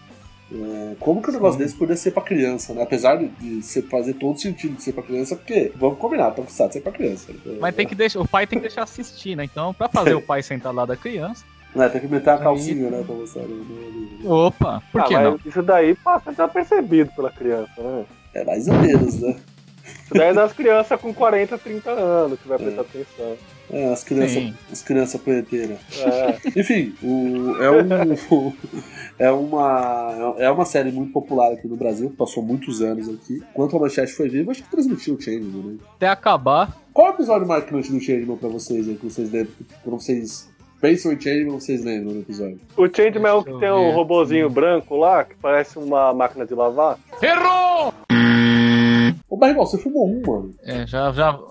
[0.55, 2.83] É, como que um negócio desse podia ser pra criança, né?
[2.83, 6.77] Apesar de, de ser- fazer todo sentido de ser pra criança, porque, vamos combinar, Tokusatsu
[6.77, 7.33] é pra criança.
[7.33, 7.57] né?
[7.59, 9.43] Mas tem que deixar, o pai tem que deixar assistir, né?
[9.43, 11.43] Então, pra fazer o pai sentar lá da criança.
[11.75, 13.41] É, tem que meter a Aí- calcinha, né, pra mostrar.
[13.43, 14.19] né?
[14.25, 15.39] Opa, por ah, que não?
[15.45, 18.05] isso daí passa desapercebido pela criança, né?
[18.35, 19.35] É mais ou menos, né?
[19.83, 23.37] Isso daí é das crianças com 40, 30 anos que vai prestar atenção.
[23.69, 25.79] É, as crianças, as crianças punheteiras.
[25.99, 26.59] É.
[26.59, 28.53] Enfim, o, é, um,
[29.17, 33.41] é, uma, é uma série muito popular aqui no Brasil, que passou muitos anos aqui.
[33.51, 35.77] Enquanto a Manchete foi viva, acho que transmitiu o Changeman, né?
[35.95, 36.77] Até acabar.
[36.93, 39.53] Qual é o episódio marcante do Changeman pra vocês aí, que vocês lembram?
[39.83, 42.59] Quando vocês pensam em Changeman, vocês lembram do episódio?
[42.77, 43.95] O Changeman é o que tem um ver.
[43.95, 46.99] robozinho branco lá, que parece uma máquina de lavar.
[49.33, 50.53] Ô, Barrigol, você fumou um, mano.
[50.61, 51.31] É, já, já.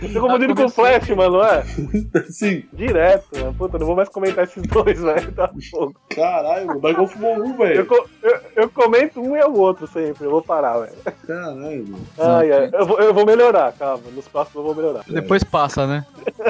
[0.00, 1.64] Você confundindo com o Flash, mano, não é?
[2.28, 2.64] Sim.
[2.72, 3.54] Direto, mano.
[3.54, 5.32] Puta, não vou mais comentar esses dois, velho.
[5.36, 5.94] Tá fogo.
[6.14, 7.86] Caralho, o Barrigol fumou um, Eu, velho.
[7.86, 10.92] co- eu, eu comento um e o outro sempre, eu vou parar, velho.
[11.26, 12.06] Caralho, mano.
[12.18, 14.02] Ai, ai, eu, vou, eu vou melhorar, calma.
[14.14, 15.02] Nos próximos eu vou melhorar.
[15.08, 16.04] Depois passa, né?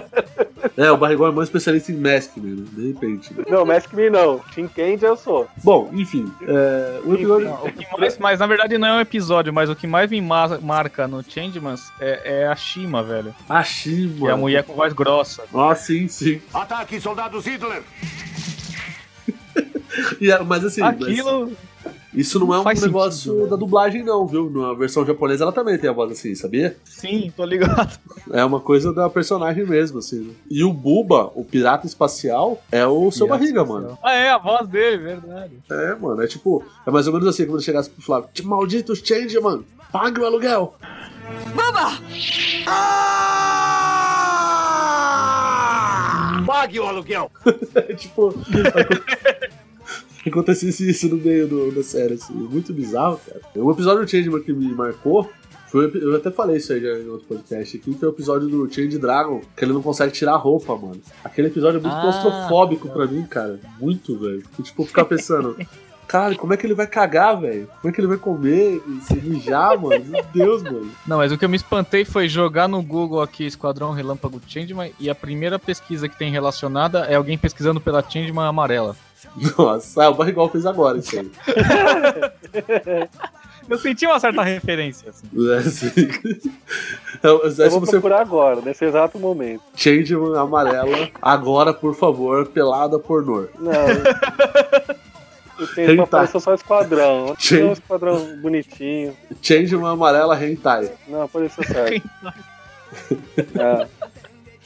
[0.76, 2.64] É, o Barrigol é mais especialista em Mask, né?
[2.72, 3.34] De repente.
[3.48, 4.40] Não, Mask Me não.
[4.54, 5.46] Team Candy eu sou.
[5.64, 6.30] Bom, enfim.
[6.42, 7.46] é, o episódio.
[7.48, 10.10] Não, o que mais, mas na verdade não é um episódio, mas o que mais
[10.10, 13.34] me ma- marca no Changemans é, é a Shima, velho.
[13.82, 15.44] Que é a mulher com voz grossa.
[15.54, 16.40] Ah, sim, sim.
[16.52, 17.82] Ataque, soldados Hitler!
[20.20, 21.52] E, mas assim, mas Aquilo.
[22.12, 23.50] isso não é um negócio sentido, né?
[23.50, 24.50] da dublagem, não, viu?
[24.50, 26.76] Na versão japonesa ela também tem a voz assim, sabia?
[26.84, 27.98] Sim, tô ligado.
[28.30, 30.20] É uma coisa da personagem mesmo, assim.
[30.20, 30.34] né?
[30.50, 33.98] E o Buba, o pirata espacial, é o seu barriga, mano.
[34.02, 35.52] Ah, é, a voz dele, verdade.
[35.70, 39.00] É, mano, é tipo, é mais ou menos assim, quando chegasse pro Flávio, "Te malditos
[39.02, 40.74] change, mano, pague o aluguel.
[46.46, 47.30] Pague o aluguel!
[47.74, 48.34] É tipo,
[50.26, 53.40] acontecesse isso no meio do- da série, assim, muito bizarro, cara.
[53.56, 55.30] Um episódio do Changeman que me marcou,
[55.68, 58.48] foi, eu até falei isso aí já em outro podcast aqui, que é o episódio
[58.48, 61.00] do Change Dragon, que ele não consegue tirar a roupa, mano.
[61.24, 63.58] Aquele episódio é muito Ah, claustrofóbico pra mim, cara.
[63.80, 64.42] Muito, velho.
[64.62, 65.56] Tipo, ficar pensando,
[66.06, 67.68] cara, como é que ele vai cagar, velho?
[67.80, 70.04] Como é que ele vai comer e se mijar, mano?
[70.04, 70.90] Meu Deus, mano.
[71.06, 74.92] Não, mas o que eu me espantei foi jogar no Google aqui Esquadrão Relâmpago Changeman
[74.98, 78.96] e a primeira pesquisa que tem relacionada é alguém pesquisando pela Changeman amarela.
[79.58, 81.30] Nossa, ah, o Barrigol fez agora isso aí.
[83.68, 85.26] Eu senti uma certa referência, assim.
[85.50, 86.08] É, assim.
[87.22, 89.62] Eu, Eu se vou você procurar agora, nesse exato momento.
[89.74, 93.46] Changeman amarela, agora, por favor, pelada pornô.
[93.58, 93.72] Não.
[95.58, 95.96] Eu tenho Hentai.
[95.96, 97.34] pra aparecer só esquadrão.
[97.50, 99.16] Não, um esquadrão bonitinho.
[99.42, 100.90] Changeman amarela hentai.
[101.08, 102.02] Não, apareceu certo.
[103.58, 103.86] É.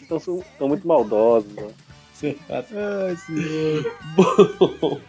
[0.01, 1.51] Estão, estão muito maldosos.
[2.23, 2.35] Né?
[2.51, 3.97] Ai, senhor.
[4.85, 5.01] Bom,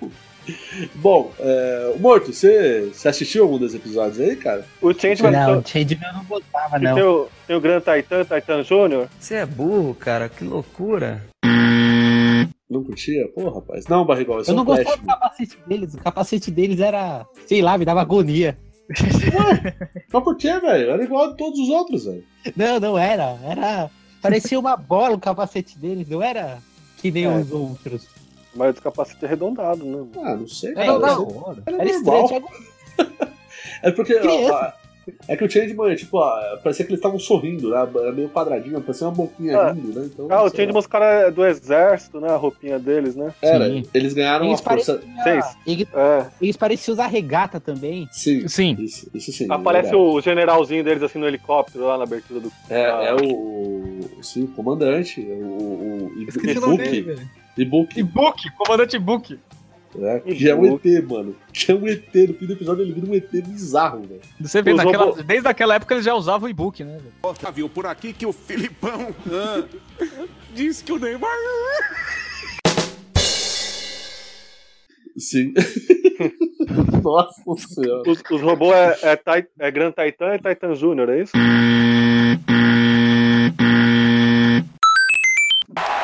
[0.96, 4.66] Bom é, Morto, você, você assistiu algum dos episódios aí, cara?
[4.82, 7.24] O Changeman Não, não, Changeman não gostava, tem, não.
[7.24, 9.08] o, tem o Gran Titan, Titan Júnior.
[9.20, 11.22] Você é burro, cara, que loucura.
[12.72, 13.28] Não curtia?
[13.36, 13.86] Pô, rapaz.
[13.88, 15.93] Não, Barrigol, esse Eu é não gostava do capacete deles.
[15.93, 18.57] O capacete deles era, sei lá, me dava agonia.
[20.11, 20.91] Mas por quê, velho?
[20.91, 22.24] Era igual a todos os outros, velho.
[22.55, 23.38] Não, não era.
[23.43, 23.91] Era.
[24.22, 26.59] Parecia uma bola o capacete deles, não era
[26.97, 27.30] que nem É.
[27.30, 28.07] os outros.
[28.55, 30.05] Mas o capacete arredondado, né?
[30.24, 30.88] Ah, não sei, É, cara.
[30.88, 31.55] não, Era- não.
[31.65, 32.24] Era Era normal.
[32.24, 32.45] estranho.
[33.84, 34.15] É porque.
[34.19, 34.53] Criança.
[34.53, 34.81] ó,
[35.28, 37.88] é que o Changeman, tipo, ó, parecia que eles estavam sorrindo, né?
[37.95, 39.72] Era meio quadradinho, parecia uma boquinha Ah.
[39.72, 40.10] rindo, né?
[40.14, 42.30] Então, Ah, o Changeman, os caras é do exército, né?
[42.30, 43.34] A roupinha deles, né?
[43.41, 43.84] Era, Sim.
[43.93, 45.02] eles ganharam Eles uma força.
[45.24, 45.45] Seis.
[45.66, 46.28] eles, É.
[46.41, 48.08] eles pareciam usar regata também.
[48.12, 48.76] Sim, Sim.
[48.80, 49.47] Isso, isso sim.
[49.49, 52.52] Aparece é o generalzinho deles assim no helicóptero lá na abertura do.
[52.70, 53.04] É, Ah.
[53.04, 53.99] é o.
[54.22, 55.34] Sim, o comandante, o.
[55.34, 56.22] o, o
[57.58, 57.99] o Ibuki.
[57.99, 59.38] Ibuki, comandante book.
[59.96, 60.20] Né?
[60.22, 60.76] Que é um.
[60.76, 61.36] ET, mano.
[61.54, 62.14] Que é um ET.
[62.14, 64.22] No fim do episódio ele vira um ET bizarro, velho.
[64.39, 67.00] Você vê, naquela, robô- desde aquela época eles já usavam o e-book, né?
[67.42, 69.64] Já viu por aqui que o Filipão ah,
[70.56, 71.30] disse que o Neymar.
[75.18, 75.54] Sim.
[77.04, 78.10] Nossa senhora.
[78.10, 81.34] Os, os robôs é, é, Tit- é Gran Titan e Titan Júnior, é isso?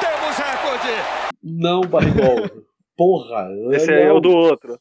[0.01, 0.93] Temos recorde!
[1.43, 2.66] Não, barrigol.
[2.97, 3.47] Porra.
[3.73, 4.77] Esse aí é o do outro.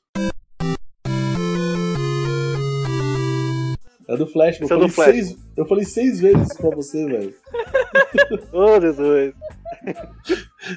[4.08, 4.60] É do Flash.
[4.60, 5.26] Esse eu, é do falei Flash.
[5.28, 7.34] Seis, eu falei seis vezes pra você, velho.
[8.52, 9.34] Ô, Jesus.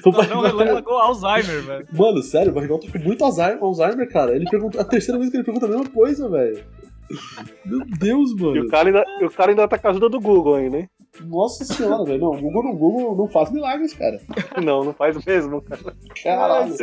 [0.04, 1.86] O Não, Barrigol- relâmpago Alzheimer, velho.
[1.92, 4.36] Mano, sério, o Barrigol tá com muito Alzheimer, Alzheimer, cara.
[4.36, 4.80] Ele pergunta.
[4.80, 6.64] A terceira vez que ele pergunta a mesma coisa, velho.
[7.64, 8.62] Meu Deus, E mano.
[8.62, 10.88] o cara, ainda, e o cara ainda tá com a ajuda do Google ainda, hein?
[11.26, 12.20] Nossa senhora, velho.
[12.20, 14.20] Não, o Google no Google não faz milagres, cara.
[14.62, 15.94] Não, não faz mesmo, cara.
[16.22, 16.74] Caralho.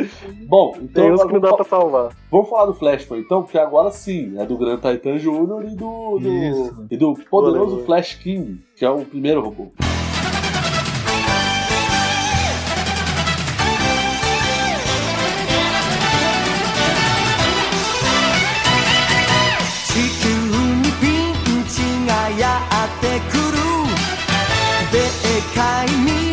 [0.46, 2.16] Bom, então Tem uns que não dá vamos, pra salvar.
[2.30, 5.66] vamos falar do Flashpoint, então, porque agora sim, é do Grand Titan Jr.
[5.66, 7.86] e do, do, e do poderoso Valeu.
[7.86, 9.68] Flash King, que é o primeiro robô.
[24.90, 24.98] で
[25.54, 26.27] 界に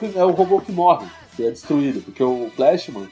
[0.00, 3.08] que- é o robô que morre, que é destruído, porque o Flashman,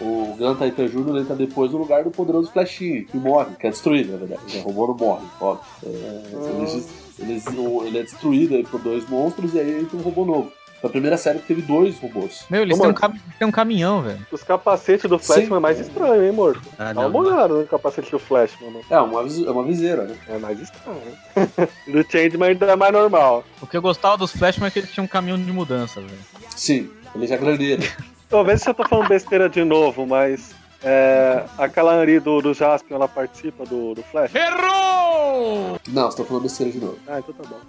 [0.00, 1.18] O Gran Titan Jr.
[1.20, 4.58] entra depois no lugar do poderoso Flashinho, que morre, que é destruído, na verdade.
[4.58, 5.64] O robô não morre, óbvio.
[5.86, 6.88] É, eles-
[7.20, 10.50] eles- o- ele é destruído aí por dois monstros e aí entra um robô novo.
[10.82, 12.44] Foi a primeira série que teve dois robôs.
[12.50, 13.12] Meu, eles Ô, têm um, cam...
[13.38, 14.26] têm um caminhão, velho.
[14.32, 15.54] Os capacetes do Flashman Sim.
[15.54, 16.60] é mais estranho, hein, morto?
[16.76, 18.84] Ah, Dá uma olhada no capacete do Flashman, mano.
[18.90, 20.16] É, uma, é uma viseira, né?
[20.28, 21.00] É mais estranho.
[21.86, 23.44] do Changeman ainda é mais normal.
[23.60, 26.18] O que eu gostava dos Flashman é que eles tinham um caminhão de mudança, velho.
[26.56, 27.82] Sim, ele já é grandeiro.
[28.28, 30.52] Talvez se eu tô falando besteira de novo, mas.
[30.84, 34.32] É, aquela Anri do, do Jaspion, ela participa do, do Flash?
[35.86, 36.98] Não, você tá falando besteira de novo.
[37.06, 37.60] Ah, então tá bom.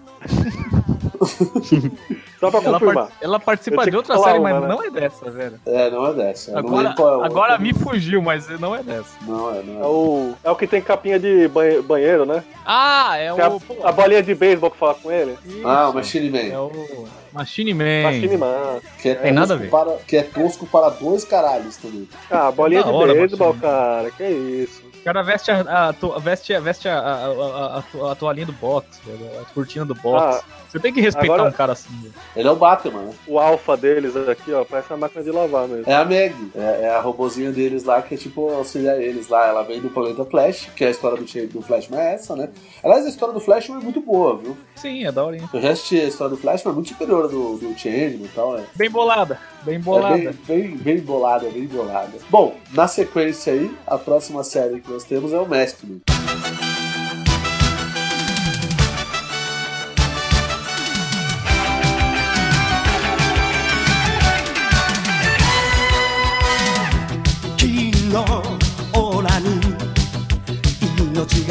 [2.39, 3.07] Só pra Ela, confirmar.
[3.07, 4.67] par- ela participa de outra série, uma, mas né?
[4.67, 5.59] não é dessa, velho.
[5.65, 6.57] É, não é dessa.
[6.59, 9.09] Agora, é o agora me fugiu, mas não é dessa.
[9.21, 9.85] Não é, não É é.
[9.87, 12.43] o, é o que tem capinha de banhe- banheiro, né?
[12.65, 13.61] Ah, é Tem o.
[13.85, 15.37] a, a bolinha de beisebol que fala com ele.
[15.63, 16.59] Ah, o Machine É Man.
[16.63, 18.03] o Machine Man.
[18.03, 18.79] Machine Man.
[19.01, 19.69] Que é, Tem nada a ver.
[19.69, 22.07] Para, que é tosco para dois caralhos também.
[22.29, 24.11] Ah, bolinha Da de hora, beisebol, cara.
[24.11, 24.81] Que isso.
[24.99, 28.45] O cara veste a, a, to- veste, veste a, a, a, a, to- a toalhinha
[28.45, 30.37] do box, velho, a cortina do box.
[30.37, 31.89] Ah, Você tem que respeitar agora- um cara assim.
[32.01, 32.13] velho.
[32.35, 33.13] Ele é o Batman, né?
[33.27, 35.83] O alfa deles aqui, ó, parece uma máquina de lavar mesmo.
[35.85, 36.33] É a Meg.
[36.55, 39.45] É, é a robozinha deles lá que é tipo auxiliar eles lá.
[39.45, 42.49] Ela vem do planeta Flash, que é a história do, do Flashman é essa, né?
[42.83, 44.57] Aliás, a história do Flashman é muito boa, viu?
[44.75, 45.37] Sim, é da hora.
[45.53, 48.57] Eu já assisti a história do Flashman, é muito superior do, do Changeman e tal.
[48.57, 50.17] É, Bem bolada, bem é bolada.
[50.17, 52.13] bem, bem, bem bolada, bem bolada.
[52.31, 56.01] Bom, na sequência aí, a próxima série que nós temos é o Maskman.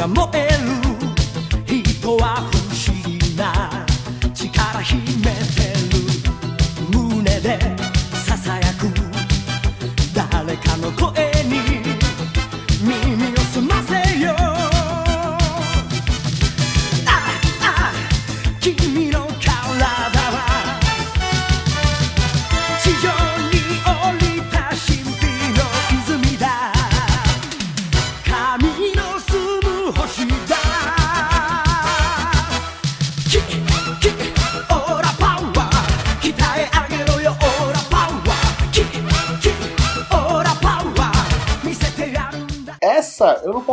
[0.02, 0.51] が燃え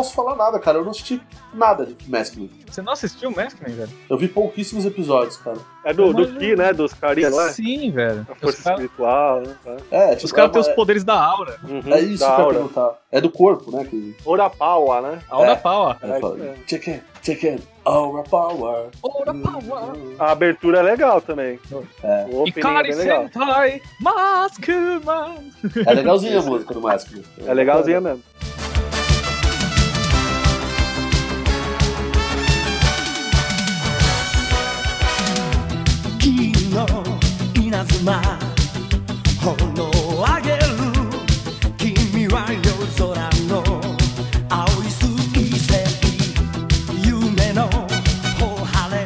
[0.00, 0.78] Posso falar nada, cara.
[0.78, 1.20] Eu não assisti
[1.52, 2.50] nada de Maskman.
[2.66, 3.90] Você não assistiu o Maskman, velho?
[4.08, 5.58] Eu vi pouquíssimos episódios, cara.
[5.84, 6.72] É do, do Ki, né?
[6.72, 7.48] Dos carinhas lá.
[7.50, 8.26] Sim, velho.
[8.28, 9.54] A Os força caras espiritual, né?
[9.64, 9.76] Tá.
[9.90, 11.58] É, tipo, os caras é, têm os é- poderes da aura.
[11.68, 12.54] Uhum, é isso que eu ia aura.
[12.54, 12.94] perguntar.
[13.12, 13.84] É do corpo, né?
[13.84, 14.16] Que...
[14.24, 15.18] Orapawa, né?
[15.30, 15.56] A aura É.
[15.56, 15.96] pau, ó.
[16.00, 18.86] Ela É check it, check it, aura power.
[19.02, 19.92] Aura power.
[20.18, 21.58] A abertura é legal também.
[22.02, 22.26] É.
[22.30, 23.22] O opening é Ikari legal.
[23.24, 25.52] Sentai Maskman.
[25.86, 27.22] É legalzinha a música do Maskman.
[27.46, 28.22] É legalzinha mesmo.
[37.69, 38.21] 稲妻
[39.41, 40.61] 炎を上げる
[41.77, 42.63] 君は夜
[42.97, 43.63] 空の
[44.49, 47.67] 青い水星夢の
[48.39, 49.05] 頬晴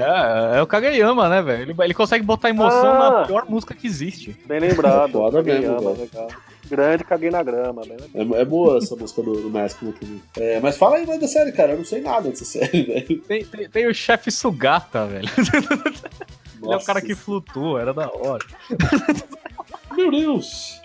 [0.00, 1.62] É, é o Kageyama, né, velho?
[1.62, 3.10] Ele, ele consegue botar emoção Ah.
[3.20, 4.36] na pior música que existe.
[4.46, 5.10] Bem lembrado.
[5.12, 6.08] Foda Caguei mesmo, ama, velho.
[6.12, 6.28] legal.
[6.70, 7.82] Grande, caguei na grama.
[7.82, 8.38] Bem legal.
[8.38, 10.22] É, é boa essa música do, do Maskman também.
[10.36, 11.72] É, mas fala aí mais da série, cara.
[11.72, 13.20] Eu não sei nada dessa série, velho.
[13.22, 15.28] Tem, tem, tem o chefe Sugata, velho.
[16.63, 16.85] Ele é o Nossa.
[16.85, 18.43] cara que flutua, era da hora.
[19.95, 20.81] Meu Deus!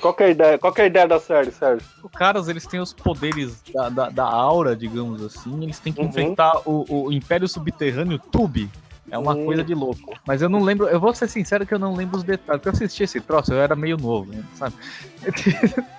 [0.00, 1.86] Qual que é a ideia, qual que é a ideia da série, Sérgio?
[2.02, 5.62] Os caras, eles têm os poderes da, da, da aura, digamos assim.
[5.62, 6.06] Eles têm que Uhum.
[6.08, 8.70] enfrentar o, o Império Subterrâneo Tube.
[9.10, 9.44] É uma Hum.
[9.44, 10.18] coisa de louco.
[10.26, 12.62] Mas eu não lembro, eu vou ser sincero que eu não lembro os detalhes.
[12.62, 14.74] Porque eu assisti esse troço, eu era meio novo, né, sabe?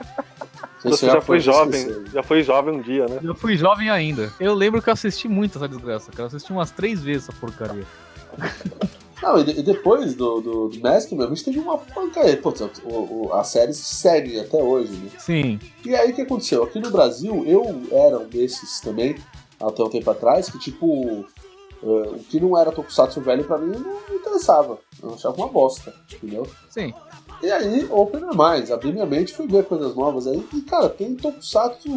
[0.83, 3.19] Você já foi jovem, já foi jovem um dia, né?
[3.21, 4.31] Eu fui jovem ainda.
[4.39, 6.23] Eu lembro que eu assisti muito essa desgraça, cara.
[6.23, 7.83] Eu assisti umas três vezes essa porcaria.
[9.21, 12.38] Não, e, de- depois do, do, do Maskman, a gente teve uma pancaria.
[12.38, 15.09] Putz, a, o- o- a série segue até hoje, né?
[15.17, 15.59] Sim.
[15.83, 16.63] E aí o que aconteceu?
[16.63, 19.15] Aqui no Brasil, eu era um desses também,
[19.59, 21.25] até um tempo atrás, que tipo.
[21.81, 21.85] eh,
[22.15, 24.77] o que não era Tokusatsu velho pra mim não me interessava.
[25.01, 26.45] Eu achava uma bosta, entendeu?
[26.69, 26.93] Sim.
[27.41, 30.43] E aí, open mais, abri minha mente, fui ver coisas novas aí.
[30.53, 31.89] E cara, tem Tokusatsu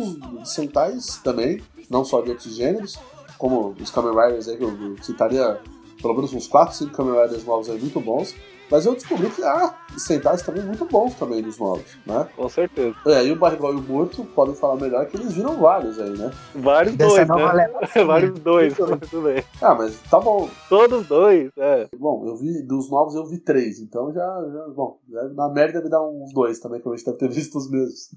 [0.45, 2.99] Sentais também, não só de outros gêneros,
[3.39, 5.59] como os Kamen Riders aí, que eu citaria
[6.01, 8.35] pelo menos uns 4, 5 Kamen Riders novos aí muito bons.
[8.71, 12.29] Mas eu descobri que há Sentais também muito bons também dos novos, né?
[12.37, 12.95] Com certeza.
[13.05, 16.17] É, e o Barrigol e o Morto podem falar melhor que eles viram vários aí,
[16.17, 16.31] né?
[16.55, 17.67] Vários Dessa dois, nova né?
[17.67, 17.81] leva.
[18.07, 19.43] Vários dois, muito bem.
[19.61, 20.49] Ah, mas tá bom.
[20.69, 21.89] Todos dois, é.
[21.99, 25.75] Bom, eu vi, dos novos eu vi três, então já, já bom, já, na média
[25.75, 28.15] deve dar uns dois também, que a gente deve ter visto os mesmos.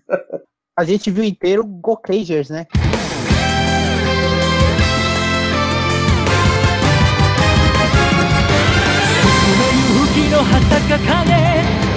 [0.78, 2.68] A gente viu inteiro Gokagers, né?
[10.14, 11.34] 勇気の旗掲げ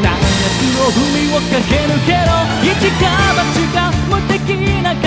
[0.01, 0.25] 何月
[0.73, 2.33] の海を駆け抜けろ。
[2.62, 3.05] 一か
[3.37, 3.45] 八
[3.75, 5.05] か無敵な風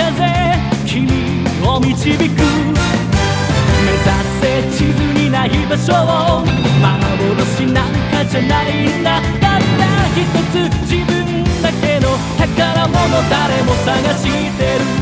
[0.86, 1.10] 君
[1.66, 2.20] を導く。
[3.82, 4.06] 目指
[4.40, 4.42] せ
[4.78, 6.44] 地図にない場所を
[6.80, 9.20] 幻なんかじゃないんだ。
[9.40, 10.20] たった一
[10.52, 12.96] つ自分だけの宝物
[13.28, 14.22] 誰も探し
[14.56, 14.99] てる。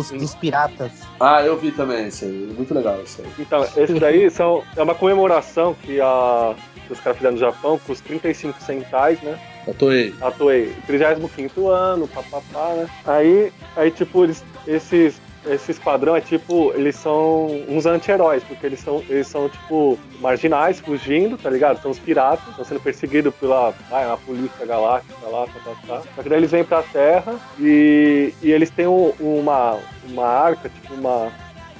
[0.00, 0.92] い São os dos piratas.
[1.20, 3.28] Ah, eu vi também esse aí, muito legal esse aí.
[3.38, 6.54] Então, esses daí são, é uma comemoração que, a,
[6.86, 9.38] que os caras fizeram no Japão com os 35 centais, né?
[9.66, 10.14] A Toei.
[10.20, 12.88] A Toei, 35 ano, papapá, né?
[13.04, 18.80] Aí, aí tipo, eles, esses, esse esquadrão é tipo, eles são uns anti-heróis, porque eles
[18.80, 21.80] são, eles são, tipo, marginais, fugindo, tá ligado?
[21.80, 26.02] São os piratas, estão sendo perseguidos pela ah, uma polícia galáctica lá, tá, tá, tá.
[26.16, 29.78] Só que daí eles vêm pra Terra e, e eles têm um- uma,
[30.08, 31.30] uma arca, tipo, uma,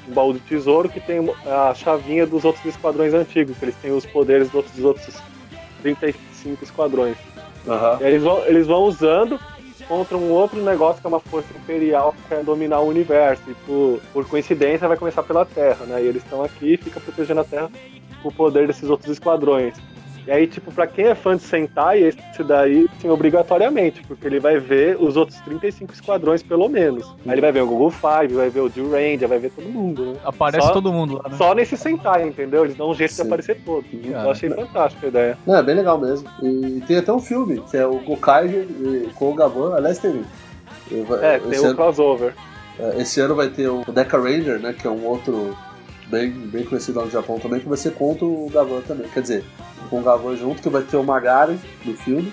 [0.08, 3.90] um baú do tesouro que tem a chavinha dos outros esquadrões antigos, que eles têm
[3.92, 5.16] os poderes dos outros, dos outros
[5.82, 7.16] 35 esquadrões.
[8.00, 9.40] E aí eles vão, eles vão usando
[9.88, 13.42] contra um outro negócio que é uma força imperial que quer dominar o universo.
[13.48, 16.02] E por, por coincidência vai começar pela Terra, né?
[16.02, 17.70] E eles estão aqui e ficam protegendo a Terra
[18.22, 19.74] com o poder desses outros esquadrões.
[20.26, 24.40] E aí, tipo, pra quem é fã de Sentai, esse daí, sim, obrigatoriamente, porque ele
[24.40, 27.06] vai ver os outros 35 esquadrões, pelo menos.
[27.24, 29.68] Aí ele vai ver o Google Five, vai ver o Jill Ranger, vai ver todo
[29.68, 30.16] mundo, né?
[30.24, 31.36] Aparece Só- todo mundo lá, né?
[31.36, 32.64] Só nesse Sentai, entendeu?
[32.64, 33.22] Eles dão um jeito Sim.
[33.22, 33.88] de aparecer todos.
[34.10, 34.24] Cara.
[34.24, 35.38] Eu achei fantástica a ideia.
[35.46, 36.28] É, bem legal mesmo.
[36.42, 39.76] E tem até um filme, que é o Gokaiger e- com o Gavan.
[39.76, 40.24] Aliás, teve.
[41.22, 42.34] É, tem o ano, crossover.
[42.78, 44.72] é, esse ano vai ter o Deca Ranger, né?
[44.72, 45.56] Que é um outro
[46.08, 49.08] bem, bem conhecido lá no Japão também, que vai ser contra o Gavan também.
[49.08, 49.44] Quer dizer,
[49.90, 52.32] com o Gavan junto, que vai ter o Magari no filme.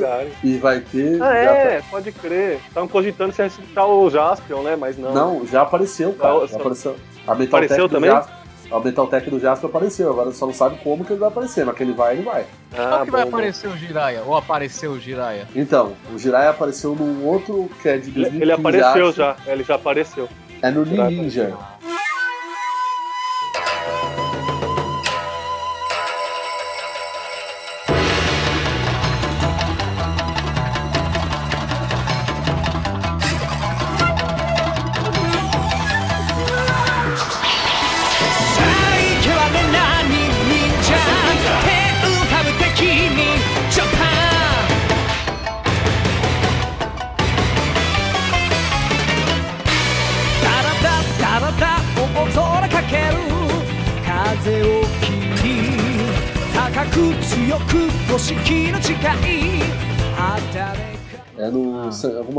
[0.00, 0.24] tá.
[0.42, 1.22] E vai ter.
[1.22, 2.58] Ah, já é, pode crer.
[2.68, 4.76] Estavam cogitando se ressuscitar o Jaspion, né?
[4.76, 5.12] Mas não.
[5.12, 6.42] tá- Não, já apareceu, cara.
[6.42, 6.96] Ah, Já apareceu.
[7.26, 8.36] A Metal Apareceu Tech do também?
[8.68, 11.64] A Metal Tech do Jasper apareceu, agora só não sabe como que ele vai aparecer,
[11.64, 12.44] mas que ele vai, ele vai.
[12.76, 13.36] Ah, Qual que vai bom, bom.
[13.36, 14.22] aparecer o Jiraiya?
[14.26, 15.46] Ou apareceu o Jiraiya?
[15.54, 18.34] Então, o Jiraiya apareceu num outro que é de 2015.
[18.36, 19.16] Ele, ele apareceu acho.
[19.16, 20.28] já, ele já apareceu.
[20.62, 21.52] É no Ninja.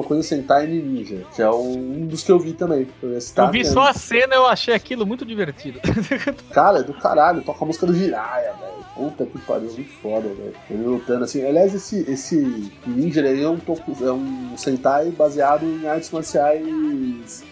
[0.08, 2.88] Coisa Sentai Ninja, que é um dos que eu vi também.
[3.04, 3.64] Eu, eu vi né?
[3.66, 5.82] só a cena eu achei aquilo muito divertido.
[6.52, 8.78] Cara, é do caralho, toca a música do Jiraiya, velho.
[8.96, 10.54] Puta que pariu, muito foda, velho.
[10.70, 11.46] Ele lutando assim.
[11.46, 17.44] Aliás, esse, esse Ninja ele é um, toku- é um Sentai baseado em artes marciais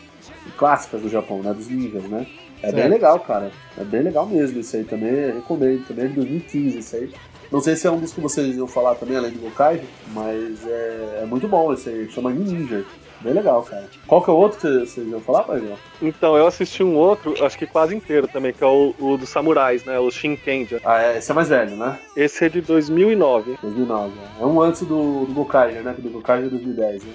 [0.58, 1.54] clássicas do Japão, né?
[1.54, 2.26] Dos ninjas, né?
[2.64, 2.92] É bem Certo.
[2.94, 3.52] legal, cara.
[3.78, 5.34] É bem legal mesmo isso aí também.
[5.34, 5.86] Recomendo.
[5.88, 7.12] Também é de 2015 isso aí.
[7.52, 9.82] Não sei se é um dos que vocês iam falar também, além do Gokai,
[10.14, 12.10] mas é, é muito bom esse aí.
[12.10, 12.84] Chama Ninja.
[13.22, 13.90] Bem legal, cara.
[14.06, 15.78] Qual que é o outro que vocês iam falar, Pajão?
[16.02, 19.30] Então, eu assisti um outro, acho que quase inteiro também, que é o, o dos
[19.30, 19.98] samurais, né?
[19.98, 20.80] O Shinkenja.
[20.84, 21.98] Ah, é, esse é mais velho, né?
[22.16, 23.58] Esse é de 2009.
[23.62, 24.14] 2009.
[24.40, 25.96] É um antes do, do Gokai, né?
[25.98, 27.14] Do Gokai de 2010, né?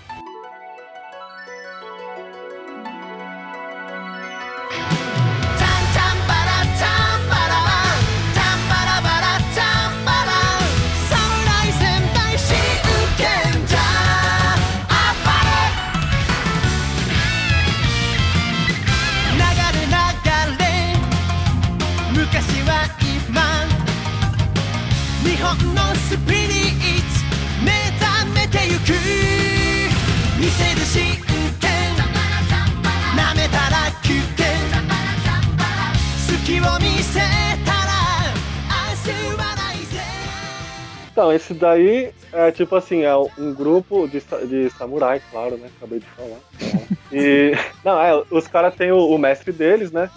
[41.13, 45.69] Então, esse daí é tipo assim, é um grupo de, sa- de samurai, claro, né?
[45.77, 46.39] Acabei de falar.
[47.13, 47.53] E.
[47.85, 50.09] Não, é, os caras têm o, o mestre deles, né?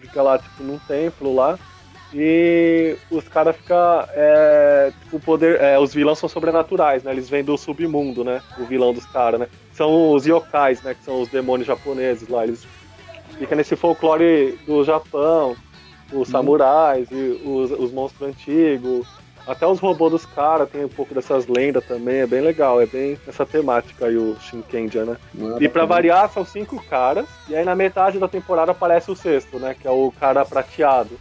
[0.00, 1.58] fica lá, tipo, num templo lá.
[2.12, 3.76] E os caras ficam.
[4.14, 5.60] É, tipo, poder.
[5.60, 7.12] É, os vilões são sobrenaturais, né?
[7.12, 8.40] Eles vêm do submundo, né?
[8.58, 9.48] O vilão dos caras, né?
[9.74, 10.94] São os yokais, né?
[10.94, 12.44] Que são os demônios japoneses lá.
[12.44, 12.66] Eles
[13.38, 15.54] ficam nesse folclore do Japão,
[16.12, 19.06] os samurais e os, os monstros antigos.
[19.46, 22.86] Até os robôs dos caras tem um pouco dessas lendas também, é bem legal, é
[22.86, 25.16] bem essa temática aí, o Shinkenja, né?
[25.34, 25.86] É E pra bacana.
[25.86, 29.74] variar, são cinco caras, e aí na metade da temporada aparece o sexto, né?
[29.80, 31.18] Que é o cara prateado.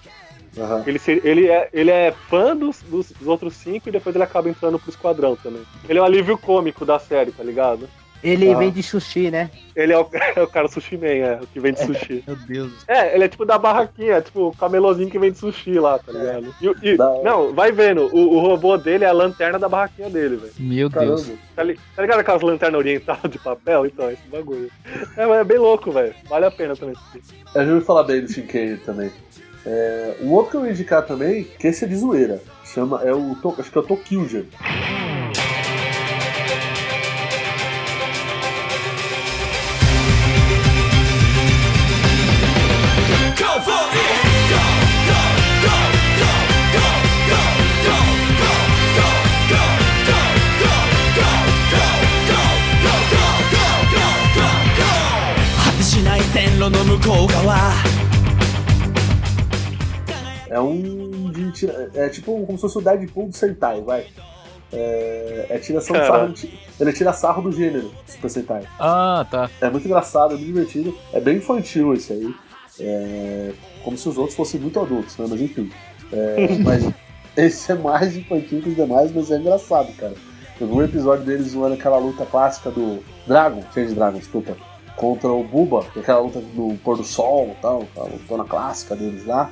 [0.58, 0.84] Aham.
[0.88, 4.24] Ele, se- ele, é, ele é fã dos, dos, dos outros cinco e depois ele
[4.24, 5.62] acaba entrando pro esquadrão também.
[5.88, 7.88] Ele é o alívio cômico da série, tá ligado?
[8.24, 8.58] Ele Ah.
[8.58, 9.52] vende sushi, né?
[9.76, 12.24] Ele é o, é o cara sushi man, é, o que vende sushi.
[12.28, 12.72] Meu Deus.
[12.88, 16.54] É, ele é tipo da barraquinha, tipo o camelozinho que vende sushi lá, tá ligado?
[16.60, 20.38] E, e- não, vai vendo, o, o robô dele é a lanterna da barraquinha dele,
[20.38, 20.52] velho.
[20.58, 21.22] Meu Deus.
[21.26, 21.40] Caramba.
[21.56, 23.86] Tá, li- tá ligado aquelas lanternas orientais de papel?
[23.86, 24.72] Então, esse bagulho.
[25.16, 26.16] É, mas é bem louco, velho.
[26.28, 26.96] Vale a pena também.
[27.54, 29.12] Eu já ouvi falar bem do Shinken também.
[29.70, 32.42] É, um outro que eu ia indicar também, que esse é de zoeira.
[32.64, 34.26] Chama, é o, acho que é o Tokyo
[60.58, 64.08] É um de é tipo como se fosse o Deadpool do Sentai, vai.
[64.74, 66.34] É, é tiração de sarro,
[66.80, 68.64] ele tira sarro do gênero Super Sentai.
[68.80, 69.50] Ah, tá.
[69.62, 70.98] É muito engraçado, é muito divertido.
[71.14, 72.36] É bem infantil esse aí.
[72.80, 73.54] É,
[73.84, 75.28] como se os outros fossem muito adultos, né?
[75.30, 75.72] Mas enfim.
[76.12, 76.92] É, mas
[77.38, 80.16] esse é mais infantil que os demais, mas é engraçado, cara.
[80.60, 84.58] Eu vi um episódio deles zoando aquela luta clássica do Dragon, Change Dragon, desculpa,
[84.96, 88.44] contra o Buba, que é aquela luta no pôr do sol e tal, aquela lutona
[88.44, 89.52] clássica deles lá.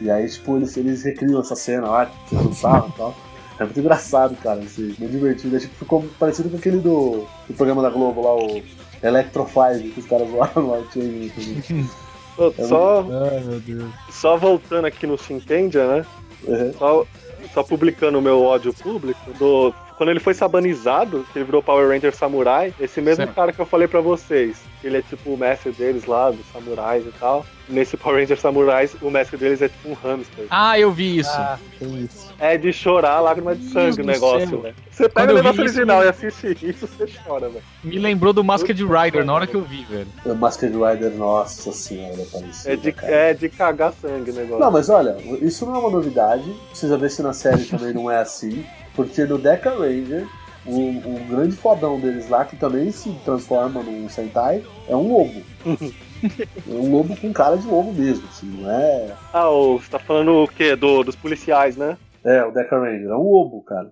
[0.00, 3.14] E aí, tipo, eles, eles recriam essa cena lá, tirando sarro e tal.
[3.58, 5.56] É muito engraçado, cara, assim, muito divertido.
[5.56, 8.62] É, tipo, ficou parecido com aquele do, do programa da Globo lá, o
[9.02, 11.32] Electro Five, que os caras zoaram lá, assim.
[12.36, 13.00] Pô, É só,
[13.32, 13.90] Ai, meu Deus.
[14.10, 16.06] só voltando aqui no Shinkenja, né?
[16.44, 16.72] Uhum.
[16.74, 17.06] Só,
[17.54, 21.88] só publicando o meu ódio público, do, quando ele foi sabanizado, que ele virou Power
[21.88, 23.34] Ranger Samurai, esse mesmo Certo.
[23.34, 27.06] cara que eu falei pra vocês, ele é tipo o mestre deles lá, dos samurais
[27.06, 27.46] e tal.
[27.68, 30.46] Nesse Power Ranger Samurais, o mestre deles é tipo um hamster.
[30.50, 31.30] Ah, eu vi isso.
[31.32, 32.32] Ah, isso.
[32.38, 34.60] É de chorar lágrima de sangue o negócio, céu.
[34.60, 34.74] velho.
[34.90, 37.64] Você Quando pega o negócio isso, original me- e assiste isso, você chora, velho.
[37.82, 40.06] Me lembrou do Masked Rider na hora que eu vi, velho.
[40.24, 42.72] O Masked Rider, nossa senhora, parecido.
[42.72, 43.12] É de, cara.
[43.12, 44.58] é de cagar sangue o negócio.
[44.60, 46.44] Não, mas olha, isso não é uma novidade.
[46.70, 48.64] Precisa ver se na série também não é assim.
[48.94, 50.24] Porque no Deca Ranger,
[50.64, 55.42] o, o grande fodão deles lá, que também se transforma num Sentai, é um lobo.
[56.24, 59.14] é um lobo com cara de lobo mesmo, assim, não é.
[59.32, 60.74] Ah, você tá falando o quê?
[60.76, 61.96] Do, dos policiais, né?
[62.24, 63.90] É, o Deca Ranger, é um lobo, cara.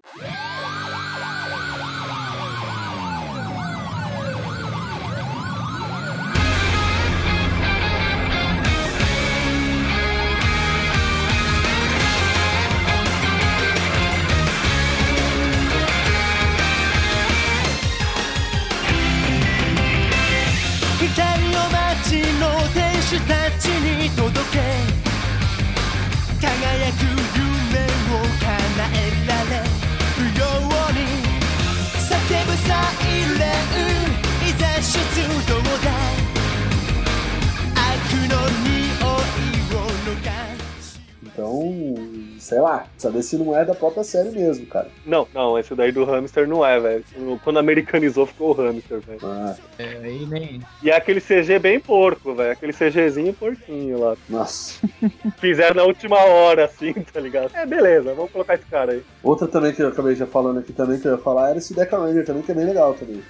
[42.44, 44.88] Sei lá, saber se não é da própria série mesmo, cara.
[45.06, 47.04] Não, não, esse daí do hamster não é, velho.
[47.42, 49.20] Quando americanizou ficou o hamster, velho.
[49.22, 50.60] Ah, É, aí nem.
[50.82, 52.52] E é aquele CG bem porco, velho.
[52.52, 54.16] Aquele CGzinho porquinho lá.
[54.28, 54.78] nossa.
[55.40, 57.50] Fizeram na última hora, assim, tá ligado?
[57.54, 59.02] É, beleza, vamos colocar esse cara aí.
[59.22, 61.74] Outra também que eu acabei já falando aqui também, que eu ia falar, era esse
[61.74, 63.22] Deca Ranger também, que é bem legal também.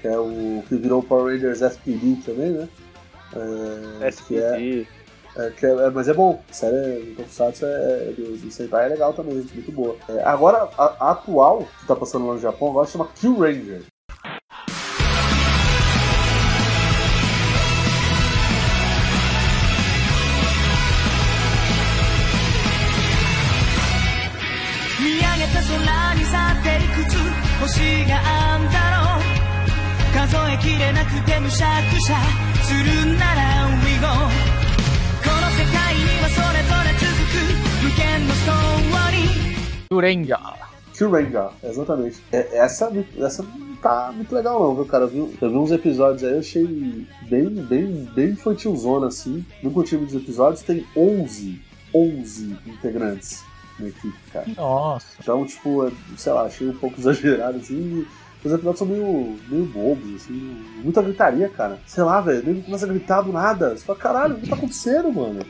[0.00, 2.68] Que é o que virou o Power Rangers SPD também, né?
[3.34, 4.86] É, que é, SPD.
[5.37, 6.41] é, que é- é- mas é bom.
[6.49, 9.95] A série do Tokusatsu é, do, do Sentai é legal também, muito boa.
[10.09, 13.83] É, agora, a, a atual, que tá passando lá no Japão, agora chama Kill Ranger.
[24.99, 27.17] 見上げた空に去っていくつ
[27.61, 32.17] 星があんだろう数えきれなくてむしゃくしゃ
[32.63, 34.50] するなら We go
[39.92, 40.38] Jurenga.
[40.96, 42.22] Kyuranger, exatamente.
[42.32, 45.04] É, essa, essa não tá muito legal não, viu, cara?
[45.04, 49.44] Eu vi, eu vi uns episódios aí, eu achei bem, bem, bem infantilzona, assim.
[49.62, 51.60] No contigo dos episódios tem 11,
[51.94, 53.44] 11 integrantes
[53.78, 54.46] na equipe, cara.
[54.56, 55.06] Nossa.
[55.20, 58.06] Então, tipo, é, sei lá, achei um pouco exagerado, assim.
[58.42, 60.56] Os episódios são meio, meio bobos, assim.
[60.82, 61.78] Muita gritaria, cara.
[61.86, 62.48] Sei lá, velho.
[62.48, 63.76] Ele começa a gritar do nada.
[63.76, 65.40] Você fala, caralho, o que tá acontecendo, mano?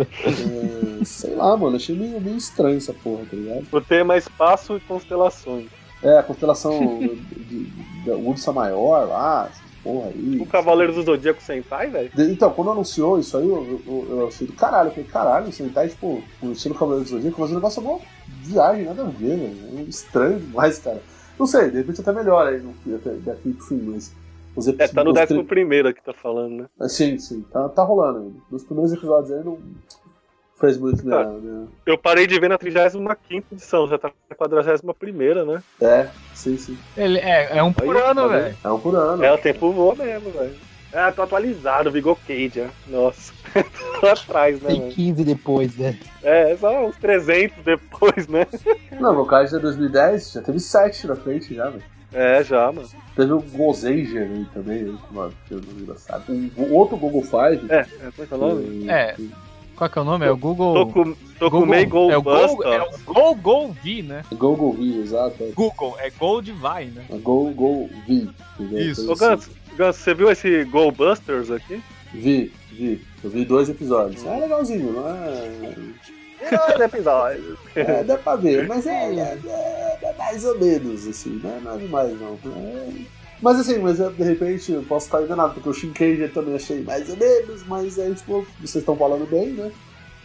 [0.00, 1.76] É, sei lá, mano.
[1.76, 3.66] Achei meio, meio estranho essa porra, tá ligado?
[3.70, 5.66] O tema é espaço e constelações.
[6.02, 6.80] É, a constelação
[8.06, 9.50] da Ursa Maior lá,
[9.82, 10.38] porra aí.
[10.40, 12.10] O Cavaleiro do Zodíaco Sentai, velho?
[12.30, 14.88] Então, quando anunciou isso aí, eu, eu, eu achei do caralho.
[14.88, 17.88] Eu falei, caralho, o Sentai, tipo, o estilo Cavaleiro do Zodíaco, mas o negócio é
[17.88, 18.00] uma
[18.42, 19.78] viagem, nada a ver, velho.
[19.78, 21.02] É estranho demais, cara.
[21.38, 24.12] Não sei, de repente até melhora aí no, até daqui pro fim, mas.
[24.56, 26.66] Os É, tá no os décimo tri- primeiro que tá falando, né?
[26.78, 28.36] Ah, Sim, sim, tá, tá rolando ainda.
[28.50, 29.58] Nos primeiros episódios aí não
[30.58, 31.24] fez muito minha.
[31.24, 35.62] minha- Eu parei de ver na 35 edição, já tá na 41 né?
[35.80, 36.76] É, sim, sim.
[36.96, 38.56] Ele é, é um por Aí, ano, tá velho.
[38.64, 39.24] É um por ano.
[39.24, 40.54] É, o tempo voa mesmo, velho.
[40.92, 42.70] Ah, tô atualizado, Vigor Cage, né?
[42.88, 43.32] Nossa.
[44.00, 44.92] tô atrás, né, Tem velho?
[44.92, 45.96] 15 depois, né?
[46.20, 48.44] É, só uns 300 depois, né?
[49.00, 51.84] Não, o Kaiser é 2010 já teve 7 na frente já, velho.
[52.12, 52.88] É, já, mano.
[53.14, 56.24] Teve o Gozanger aí também, mano, que não engraçado.
[56.56, 57.66] O, o outro Google Five.
[57.70, 58.88] É, é, como é que é o nome?
[58.88, 59.16] É.
[59.76, 60.26] Qual que é o nome?
[60.26, 60.74] É o Google.
[60.86, 63.02] Toku, Tokumei Google- é o Go, é Goldbusters.
[63.06, 64.22] o Go Go V, né?
[64.34, 65.42] Google V, exato.
[65.42, 65.50] É.
[65.52, 67.04] Google, é Gold Vai, né?
[67.08, 68.28] É Go, Go V.
[68.58, 68.78] entendeu?
[68.90, 69.10] Isso.
[69.10, 69.16] Ô.
[69.16, 71.80] Gans, Gans, você viu esse Goldbusters aqui?
[72.12, 73.02] Vi, vi.
[73.24, 74.22] Eu vi dois episódios.
[74.26, 75.74] É legalzinho, não é.
[76.48, 77.58] Dois episódios.
[77.76, 81.60] É, dá pra ver, mas é, é- é- é mais ou menos, assim, não é
[81.60, 82.38] nada demais não.
[82.46, 82.88] É-
[83.42, 86.54] Mas assim, mas é, de repente eu posso estar enganado, porque o Shinkenger eu também
[86.56, 89.70] achei mais ou menos, mas aí, tipo, vocês estão falando bem, né?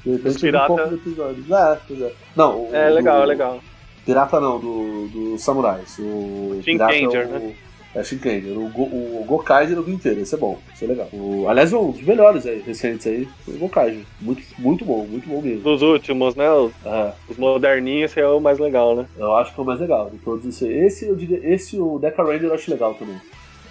[0.04, 1.56] De repente Os eu vi um pirata- pouco do episódio.
[1.56, 2.14] É, pois é.
[2.36, 3.60] Não, o, É legal, do- é legal.
[4.06, 5.98] Pirata não, do, do Samurais.
[6.00, 7.56] O Shinkenger, pirata é o, né?
[7.96, 8.58] É Shinkenger.
[8.60, 11.08] O, Go, o Gokaiger eu vi inteiro, esse é bom, esse é legal.
[11.14, 14.02] O, aliás, um dos melhores aí, recentes aí, foi o Gokaiger.
[14.20, 15.62] Muito, muito bom, muito bom mesmo.
[15.62, 16.52] Dos últimos, né?
[16.52, 17.14] Os, É.
[17.30, 19.06] os moderninhos, esse é o mais legal, né?
[19.18, 20.62] Eu acho que é o mais legal de todos esses.
[20.62, 23.16] Esse, eu diria, esse o Deca Ranger eu acho legal também.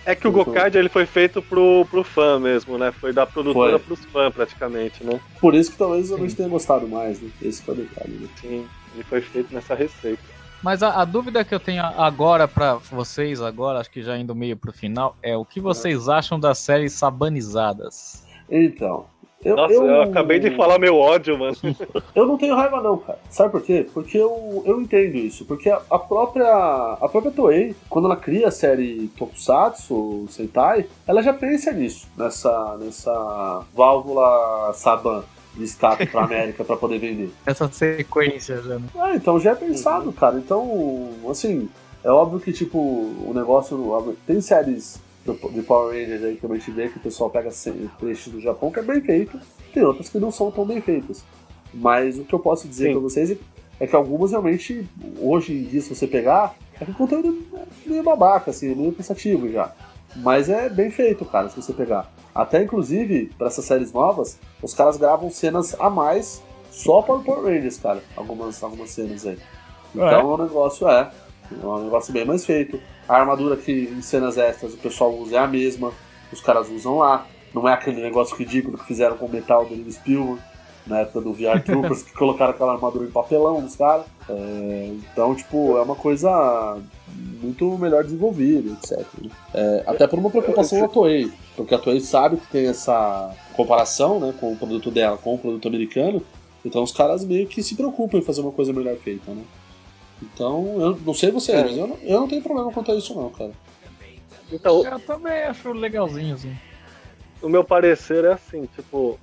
[0.07, 2.93] É que o Gokaiger ele foi feito pro, pro fã mesmo, né?
[2.93, 3.87] Foi da produtora Foi.
[3.97, 5.21] pros fãs, praticamente, né?
[5.41, 7.31] Por isso que talvez eu não tenha gostado mais, né?
[7.43, 8.29] Esse que é o detalhe, né?
[8.41, 10.34] Sim, ele foi feito nessa receita.
[10.65, 14.35] Mas a, a dúvida que eu tenho agora pra vocês, agora, acho que já indo
[14.35, 18.27] meio pro final, é o que vocês acham das séries sabanizadas?
[18.51, 19.05] Então.
[19.45, 21.55] Eu, Nossa, eu, acabei de falar meu ódio, mano.
[22.17, 23.19] Eu não tenho raiva não, cara.
[23.29, 23.87] Sabe por quê?
[23.93, 25.45] Porque eu, eu entendo isso.
[25.45, 26.49] Porque a, a própria
[26.99, 32.79] a própria Toei, quando ela cria a série Tokusatsu, Sentai, ela já pensa nisso, nessa
[32.79, 35.25] nessa válvula Saban
[35.57, 37.31] de escape pra América pra poder vender.
[37.47, 38.79] Essa sequência já.
[38.79, 38.87] né?
[38.97, 40.37] Ah, então já é pensado, cara.
[40.39, 41.69] Então, assim,
[42.03, 44.17] é óbvio que, tipo, o negócio.
[44.27, 45.01] Tem séries
[45.53, 47.51] de Power Rangers aí que a gente vê que o pessoal pega
[47.99, 49.41] trechos do Japão que é bem feito,
[49.73, 51.25] tem outras que não são tão bem feitas.
[51.73, 53.37] Mas o que eu posso dizer pra vocês
[53.81, 54.87] é que algumas realmente,
[55.19, 58.93] hoje em dia, se você pegar, é que o conteúdo é meio babaca, assim, meio
[58.93, 59.73] cansativo já.
[60.17, 62.13] Mas é bem feito, cara, se você pegar.
[62.35, 67.23] Até inclusive, pra essas séries novas, os caras gravam cenas a mais só para o
[67.23, 68.03] Power Rangers, cara.
[68.17, 69.39] Algumas, algumas cenas aí.
[69.95, 71.11] Então o negócio é.
[71.63, 72.81] É um negócio bem mais feito.
[73.09, 75.93] A armadura que em cenas extras o pessoal usa é a mesma.
[76.33, 77.27] Os caras usam lá.
[77.55, 80.43] Não é aquele negócio ridículo que fizeram com o metal do Steven Spielberg.
[80.87, 84.05] Na época do VR Troopers, que colocaram aquela armadura em papelão nos caras.
[84.29, 86.79] É, então, tipo, é uma coisa
[87.41, 89.07] muito melhor desenvolvida, etc.
[89.23, 89.31] né?
[89.55, 91.33] É, até por uma preocupação da Toei.
[91.57, 95.39] Porque a Toei sabe que tem essa comparação né, com o produto dela com o
[95.39, 96.23] produto americano.
[96.65, 99.43] Então os caras meio que se preocupam em fazer uma coisa melhor feita, né?
[100.23, 101.63] Então, eu não sei vocês, É.
[101.65, 103.51] mas eu não, eu não tenho problema quanto a isso não, cara.
[104.51, 106.55] Então, Eu também acho legalzinho, assim.
[107.43, 109.19] o meu parecer é assim, tipo,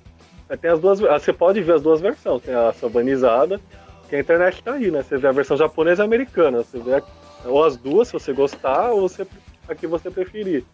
[0.48, 3.60] é, tem as duas, ah, você pode ver as duas versões, tem a sabanizada,
[4.08, 5.02] que a internet tá aí, né?
[5.02, 7.02] Você vê a versão japonesa e americana, você vê a-
[7.46, 9.26] ou as duas, se você gostar, ou você,
[9.68, 10.64] a que você preferir.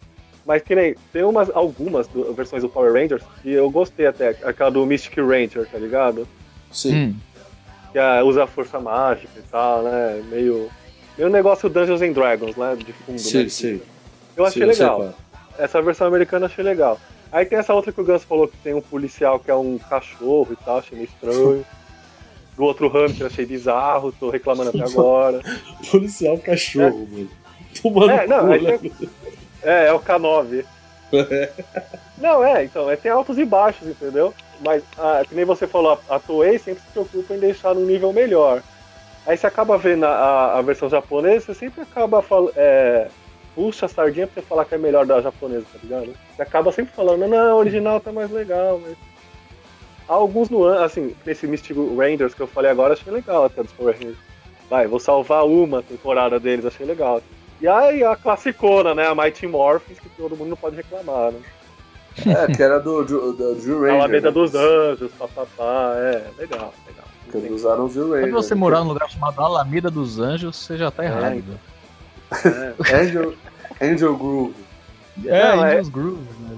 [0.49, 4.29] Mas que nem, tem umas, algumas do- versões do Power Rangers que eu gostei até,
[4.43, 6.27] aquela do Mystic Ranger, tá ligado?
[6.71, 6.95] Sim.
[6.95, 7.15] Hum.
[7.91, 10.23] Que ah, usa a força mágica e tal, né?
[10.27, 10.67] Meio,
[11.15, 12.75] meio negócio Dungeons and Dragons, né?
[12.75, 13.49] De fundo, Sim, né?
[13.49, 13.81] sim.
[14.35, 15.13] Eu achei Sim, legal.
[15.59, 15.63] é.
[15.63, 16.99] Essa versão americana eu achei legal.
[17.31, 19.77] Aí tem essa outra que o Gus falou que tem um policial que é um
[19.77, 21.63] cachorro e tal, achei meio estranho.
[22.57, 25.41] Do outro Hamster achei bizarro, tô reclamando até agora.
[25.91, 27.29] Policial cachorro, mano.
[27.83, 28.77] Tomando É, não, cu, aí né?
[28.79, 28.91] tem-
[29.63, 30.65] É, é o K9.
[32.17, 34.33] Não, é, então, é, tem altos e baixos, entendeu?
[34.65, 37.85] Mas, ah, que nem você falou, a, a Toei sempre se preocupa em deixar num
[37.85, 38.61] nível melhor.
[39.25, 42.51] Aí você acaba vendo a, a- a versão japonesa, você sempre acaba falando.
[42.57, 43.07] É,
[43.55, 46.13] puxa a sardinha pra você falar que é melhor da japonesa, tá ligado?
[46.35, 48.95] Você acaba sempre falando, não, a original tá mais legal, mas.
[50.07, 53.71] Há alguns nuances, assim, nesse Mystic Rangers que eu falei agora, achei legal até dos
[53.71, 54.17] Power Rangers.
[54.69, 57.21] Vai, vou salvar uma temporada deles, achei legal.
[57.61, 59.07] E aí a classicona, né?
[59.07, 61.39] A Mighty Morphins, que todo mundo não pode reclamar, né?
[62.25, 63.95] É, que era do, do, do Jill A Ranger.
[63.95, 64.33] Alameda né?
[64.33, 67.05] dos Anjos, papapá, é, legal, legal.
[67.31, 68.33] Que eles usaram o Jill Quando Ranger.
[68.33, 68.59] você né?
[68.59, 71.35] morar num lugar chamado Alameda dos Anjos, você já tá errado.
[71.35, 72.51] então.
[72.51, 72.73] né?
[72.89, 72.95] É.
[73.01, 73.33] Angel,
[73.81, 74.55] Angel Groove.
[75.25, 76.57] É, Não, é- Groove, né?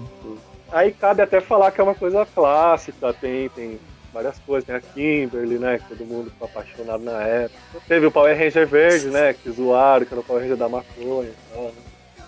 [0.72, 3.78] Aí cabe até falar que é uma coisa clássica, tem, tem
[4.14, 7.60] várias coisas, tem a Kimberly, né, que todo mundo ficou apaixonado na época.
[7.88, 11.30] Teve o Power Ranger verde, né, que zoaram, que era o Power Ranger da maconha
[11.30, 11.72] e tal, né.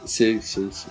[0.06, 0.90] Sim, sim, sim.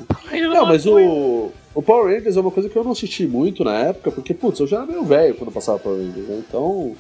[0.49, 3.79] Não, mas o, o Power Rangers é uma coisa que eu não assisti muito na
[3.79, 6.43] época, porque, putz, eu já era meio velho quando passava Power Rangers, né?
[6.49, 6.97] Então.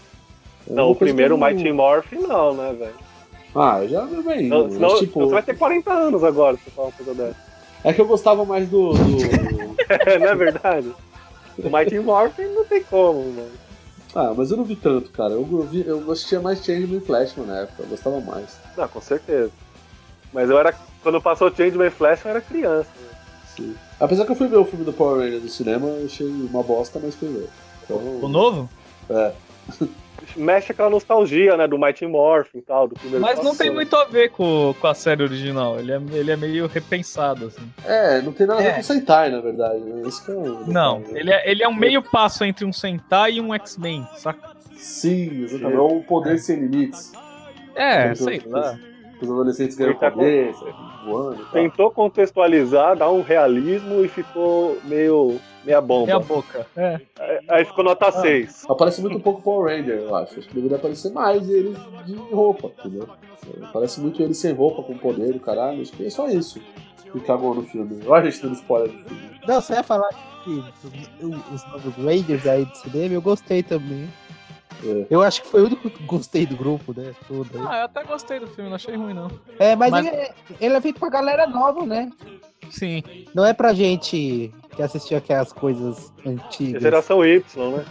[0.68, 2.94] é Não, o primeiro não- Mighty Morphin não, né, velho.
[3.54, 4.48] Ah, eu já era meio velho.
[4.48, 7.36] Não, senão mas, tipo, você vai ter 40 anos agora se falar uma coisa dessa.
[7.84, 8.92] É que eu gostava mais do.
[8.92, 8.98] do...
[10.20, 10.92] Não é verdade?
[11.58, 13.50] O Mighty Morphin não tem como, mano.
[14.14, 15.32] Ah, mas eu não vi tanto, cara.
[15.34, 18.58] Eu, eu, vi, eu assistia mais Changeman e Flashman na época, eu gostava mais.
[18.76, 19.50] Não, com certeza.
[20.32, 20.74] Mas eu era.
[21.02, 22.88] Quando passou Changeman Flash, eu era criança.
[23.00, 23.08] né?
[23.56, 23.74] Sim.
[24.00, 26.62] Apesar que eu fui ver o filme do Power Rangers no cinema, eu achei uma
[26.62, 27.48] bosta, mas fui ver.
[27.84, 28.68] Então, O novo?
[29.10, 29.32] é.
[30.36, 33.94] Mexe aquela nostalgia, né, do Mighty Morphin e tal, do primeiro Mas não tem muito
[33.96, 35.78] a ver com, com a série original.
[35.78, 37.62] Ele é, ele é meio repensado, assim.
[37.84, 38.74] É, não tem nada a ver É.
[38.74, 39.80] com Sentai, na verdade.
[39.80, 40.02] Né?
[40.08, 41.06] Isso que o Não, né?
[41.12, 44.50] ele é, ele é um meio passo entre um Sentai e um X-Men, saca?
[44.76, 45.76] Sim, exatamente.
[45.76, 47.12] É o poder sem limites.
[47.74, 48.78] É, Então, sei lá.
[49.20, 50.52] Os adolescentes ganham tá poder,
[51.06, 51.52] voando e tal.
[51.52, 56.06] Tentou contextualizar, dar um realismo e ficou meio meia bomba.
[56.06, 56.66] Meia boca.
[56.76, 57.00] É.
[57.18, 58.64] Aí- Aí ficou nota 6.
[58.68, 60.38] Aparece muito pouco Power Ranger, eu acho.
[60.38, 63.08] Acho que deveria aparecer mais eles de roupa, entendeu?
[63.62, 65.80] Aparece muito eles sem roupa, com poder do caralho.
[65.82, 66.60] Acho que é só isso
[67.12, 68.00] que cagou no filme.
[68.06, 69.22] Olha a gente dando spoiler do filme.
[69.46, 70.08] Não, você ia falar
[70.44, 74.08] que os- os novos Rangers aí do cinema, eu gostei também.
[74.84, 75.06] É.
[75.10, 77.12] Eu acho que foi o único que gostei do grupo, né?
[77.26, 77.64] Tudo aí.
[77.68, 79.30] Ah, eu até gostei do filme, não achei ruim, não.
[79.58, 82.10] É, mas, mas- Ele, é, ele é feito pra galera nova, né?
[82.70, 83.02] Sim.
[83.34, 86.82] Não é pra gente que assistiu aquelas coisas antigas.
[86.82, 87.42] Geração Y,
[87.76, 87.84] né?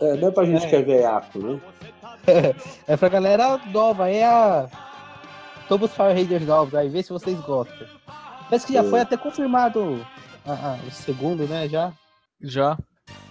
[0.00, 0.68] É, não é pra gente É.
[0.68, 1.60] que é veiaco, né?
[2.86, 4.68] É pra galera nova, é a.
[5.68, 7.86] Toma os Power Rangers novos aí, vê se vocês gostam.
[8.48, 8.84] Parece que já É.
[8.84, 10.04] foi até confirmado
[10.46, 11.68] ah, ah, o segundo, né?
[11.68, 11.92] Já.
[12.40, 12.78] Já.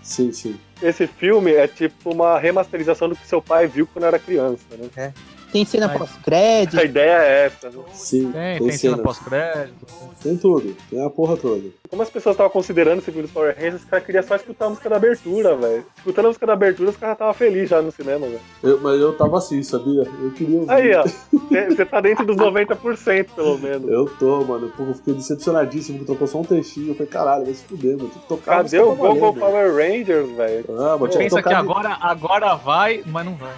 [0.08, 0.58] Sim, sim.
[0.82, 5.14] Esse filme é tipo uma remasterização do que seu pai viu quando era criança, né?
[5.52, 6.80] Tem cena Mas- pós-crédito.
[6.80, 7.84] A ideia é essa, né?
[7.94, 9.02] Sim, Tem, tem cena cenas.
[9.02, 9.86] pós-crédito.
[10.22, 11.64] Tem tudo, tem a porra toda.
[11.90, 14.66] Como as pessoas estavam considerando esse filme dos Power Rangers, os caras queriam só escutar
[14.66, 15.86] a música da abertura, velho.
[15.98, 18.80] Escutando a música da abertura, os caras estavam felizes já no cinema, velho.
[18.82, 20.04] Mas eu tava assim, sabia?
[20.22, 20.72] Eu queria ouvir.
[20.72, 21.04] Aí, ó.
[21.70, 23.90] Você tá dentro dos 90%, pelo menos.
[23.90, 24.70] Eu tô, mano.
[24.76, 26.90] Pô, eu fiquei decepcionadíssimo que trocou só um textinho.
[26.90, 28.10] Eu falei, caralho, vai se fuder, mano.
[28.10, 29.34] Tem que tocar Cadê o Google.
[29.34, 30.66] Power Rangers, velho?
[30.78, 33.54] Ah, mas tinha que Pensa que agora, agora vai, mas não vai.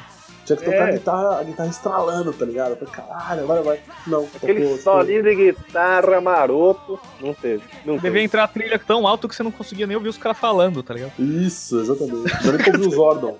[0.56, 0.90] Tinha que tocar É.
[0.90, 2.72] a, guitarra, a guitarra estralando, tá ligado?
[2.72, 3.80] Eu falei, caralho, vai, vai.
[4.08, 7.00] Não, Aquele tocou, solinho de guitarra maroto.
[7.22, 7.64] Não teve.
[7.86, 8.24] Não Devia teve.
[8.24, 10.94] entrar a trilha tão alto que você não conseguia nem ouvir os caras falando, tá
[10.94, 11.12] ligado?
[11.20, 12.30] Isso, exatamente.
[12.44, 13.38] Já nem ouvi o Zordon.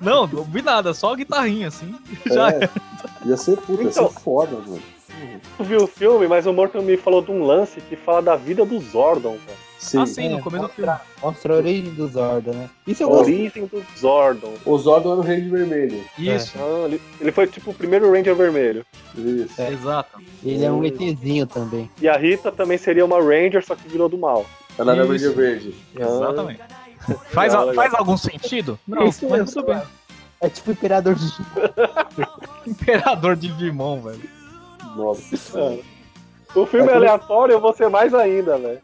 [0.00, 1.94] Não, não ouvi nada, só a guitarrinha, assim.
[2.26, 2.68] Já É,
[3.24, 4.08] ia ser puta, ia Então.
[4.08, 4.82] ser foda, mano.
[5.58, 8.36] Eu vi o filme, mas o Morton me falou de um lance que fala da
[8.36, 9.58] vida do Zordon, cara.
[9.78, 9.98] Sim.
[10.00, 10.92] Ah, sim, É, no começo do filme.
[11.20, 12.70] Mostra a origem do Zordon, né?
[12.86, 14.54] Isso eu origem do Zordon.
[14.64, 16.04] O Zordon era o Rei Vermelho.
[16.16, 18.86] Isso, Ah, ele, ele foi tipo o primeiro Ranger vermelho.
[19.16, 19.60] Isso.
[19.60, 19.72] É.
[19.72, 20.20] exato.
[20.44, 21.90] Ele é um ETzinho também.
[22.00, 24.46] E a Rita também seria uma Ranger, só que virou do mal.
[24.78, 25.04] Ela era.
[25.04, 25.74] Ranger Verde.
[25.98, 26.60] Exatamente.
[27.32, 28.78] Faz, a- faz algum sentido?
[28.86, 29.82] Não, Isso mas tudo bem.
[30.40, 31.26] É tipo o Imperador de
[32.66, 34.22] Imperador de Vimon, velho.
[34.96, 35.58] Nossa.
[35.58, 35.80] É.
[36.54, 38.80] O filme é aleatório, eu vou ser mais ainda, velho.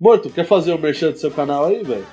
[0.00, 2.06] Morto, quer fazer o merchan do seu canal aí, velho?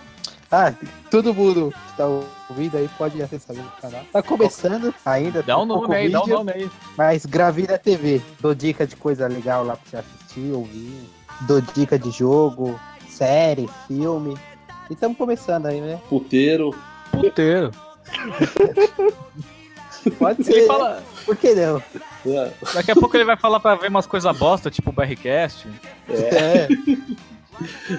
[0.52, 0.74] Ah,
[1.10, 2.06] todo mundo que tá
[2.50, 4.02] ouvindo aí pode acessar o canal.
[4.12, 5.44] Tá começando ainda.
[5.44, 6.70] Dá um nome aí, dá um nome aí.
[6.98, 8.22] Mas Gravida TV.
[8.40, 11.10] Dou dica de coisa legal lá pra você assistir, ouvir.
[11.42, 14.38] Dou dica de jogo, série, filme.
[14.90, 16.00] E estamos começando aí, né?
[16.10, 16.76] Puteiro.
[17.12, 17.72] Puteiro.
[20.18, 20.52] Pode ser.
[20.52, 20.68] Ele né?
[20.68, 21.04] fala.
[21.26, 21.84] Por que não?
[22.26, 22.52] É.
[22.74, 25.68] Daqui a pouco ele vai falar pra ver umas coisas bosta, tipo o BRCast.
[26.10, 26.68] É.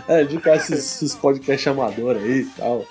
[0.09, 2.87] É, de cara esses, esses podcasts amadores aí e tal.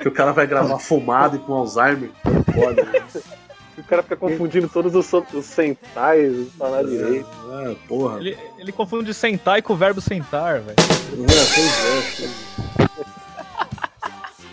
[0.00, 2.10] Que o cara vai gravar fumado e com Alzheimer.
[2.24, 3.02] É foda, né?
[3.76, 7.26] O cara fica confundindo todos os, os centais, falar direito.
[7.64, 8.18] É, porra.
[8.18, 10.76] Ele, ele confunde sentar com o verbo sentar, velho.
[10.78, 11.24] É,
[11.54, 12.90] pois é.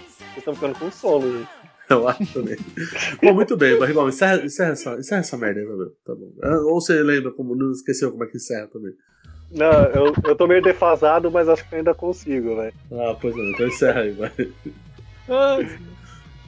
[0.08, 1.50] Vocês estão ficando com sono, gente.
[1.89, 2.58] Eu acho também.
[3.22, 5.89] Bom, muito bem, Barrigol, encerra, encerra, essa, encerra essa merda aí, meu.
[6.06, 6.32] Tá bom.
[6.42, 7.54] Ah, Ou você lembra como.
[7.54, 8.94] Não esqueceu como é que encerra também.
[9.52, 12.74] Não, eu, eu tô meio defasado, mas acho que eu ainda consigo, velho.
[12.94, 14.32] Ah, pois não, então encerra aí, vai.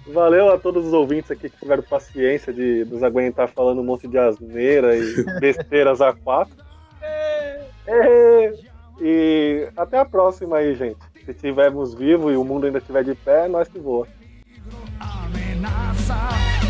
[0.08, 4.08] Valeu a todos os ouvintes aqui que tiveram paciência de nos aguentar falando um monte
[4.08, 6.54] de asneira e besteiras a quatro.
[7.02, 7.62] É.
[7.88, 8.54] É.
[9.02, 11.00] E até a próxima aí, gente.
[11.26, 14.08] Se estivermos vivos e o mundo ainda estiver de pé, é nós que voa.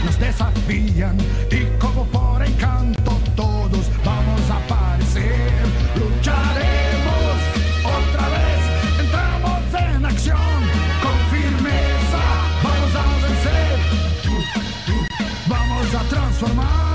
[0.06, 1.16] Nos desafiam
[1.52, 3.02] e como por encanto
[3.36, 5.34] todos vamos aparecer,
[15.94, 16.93] a transformar.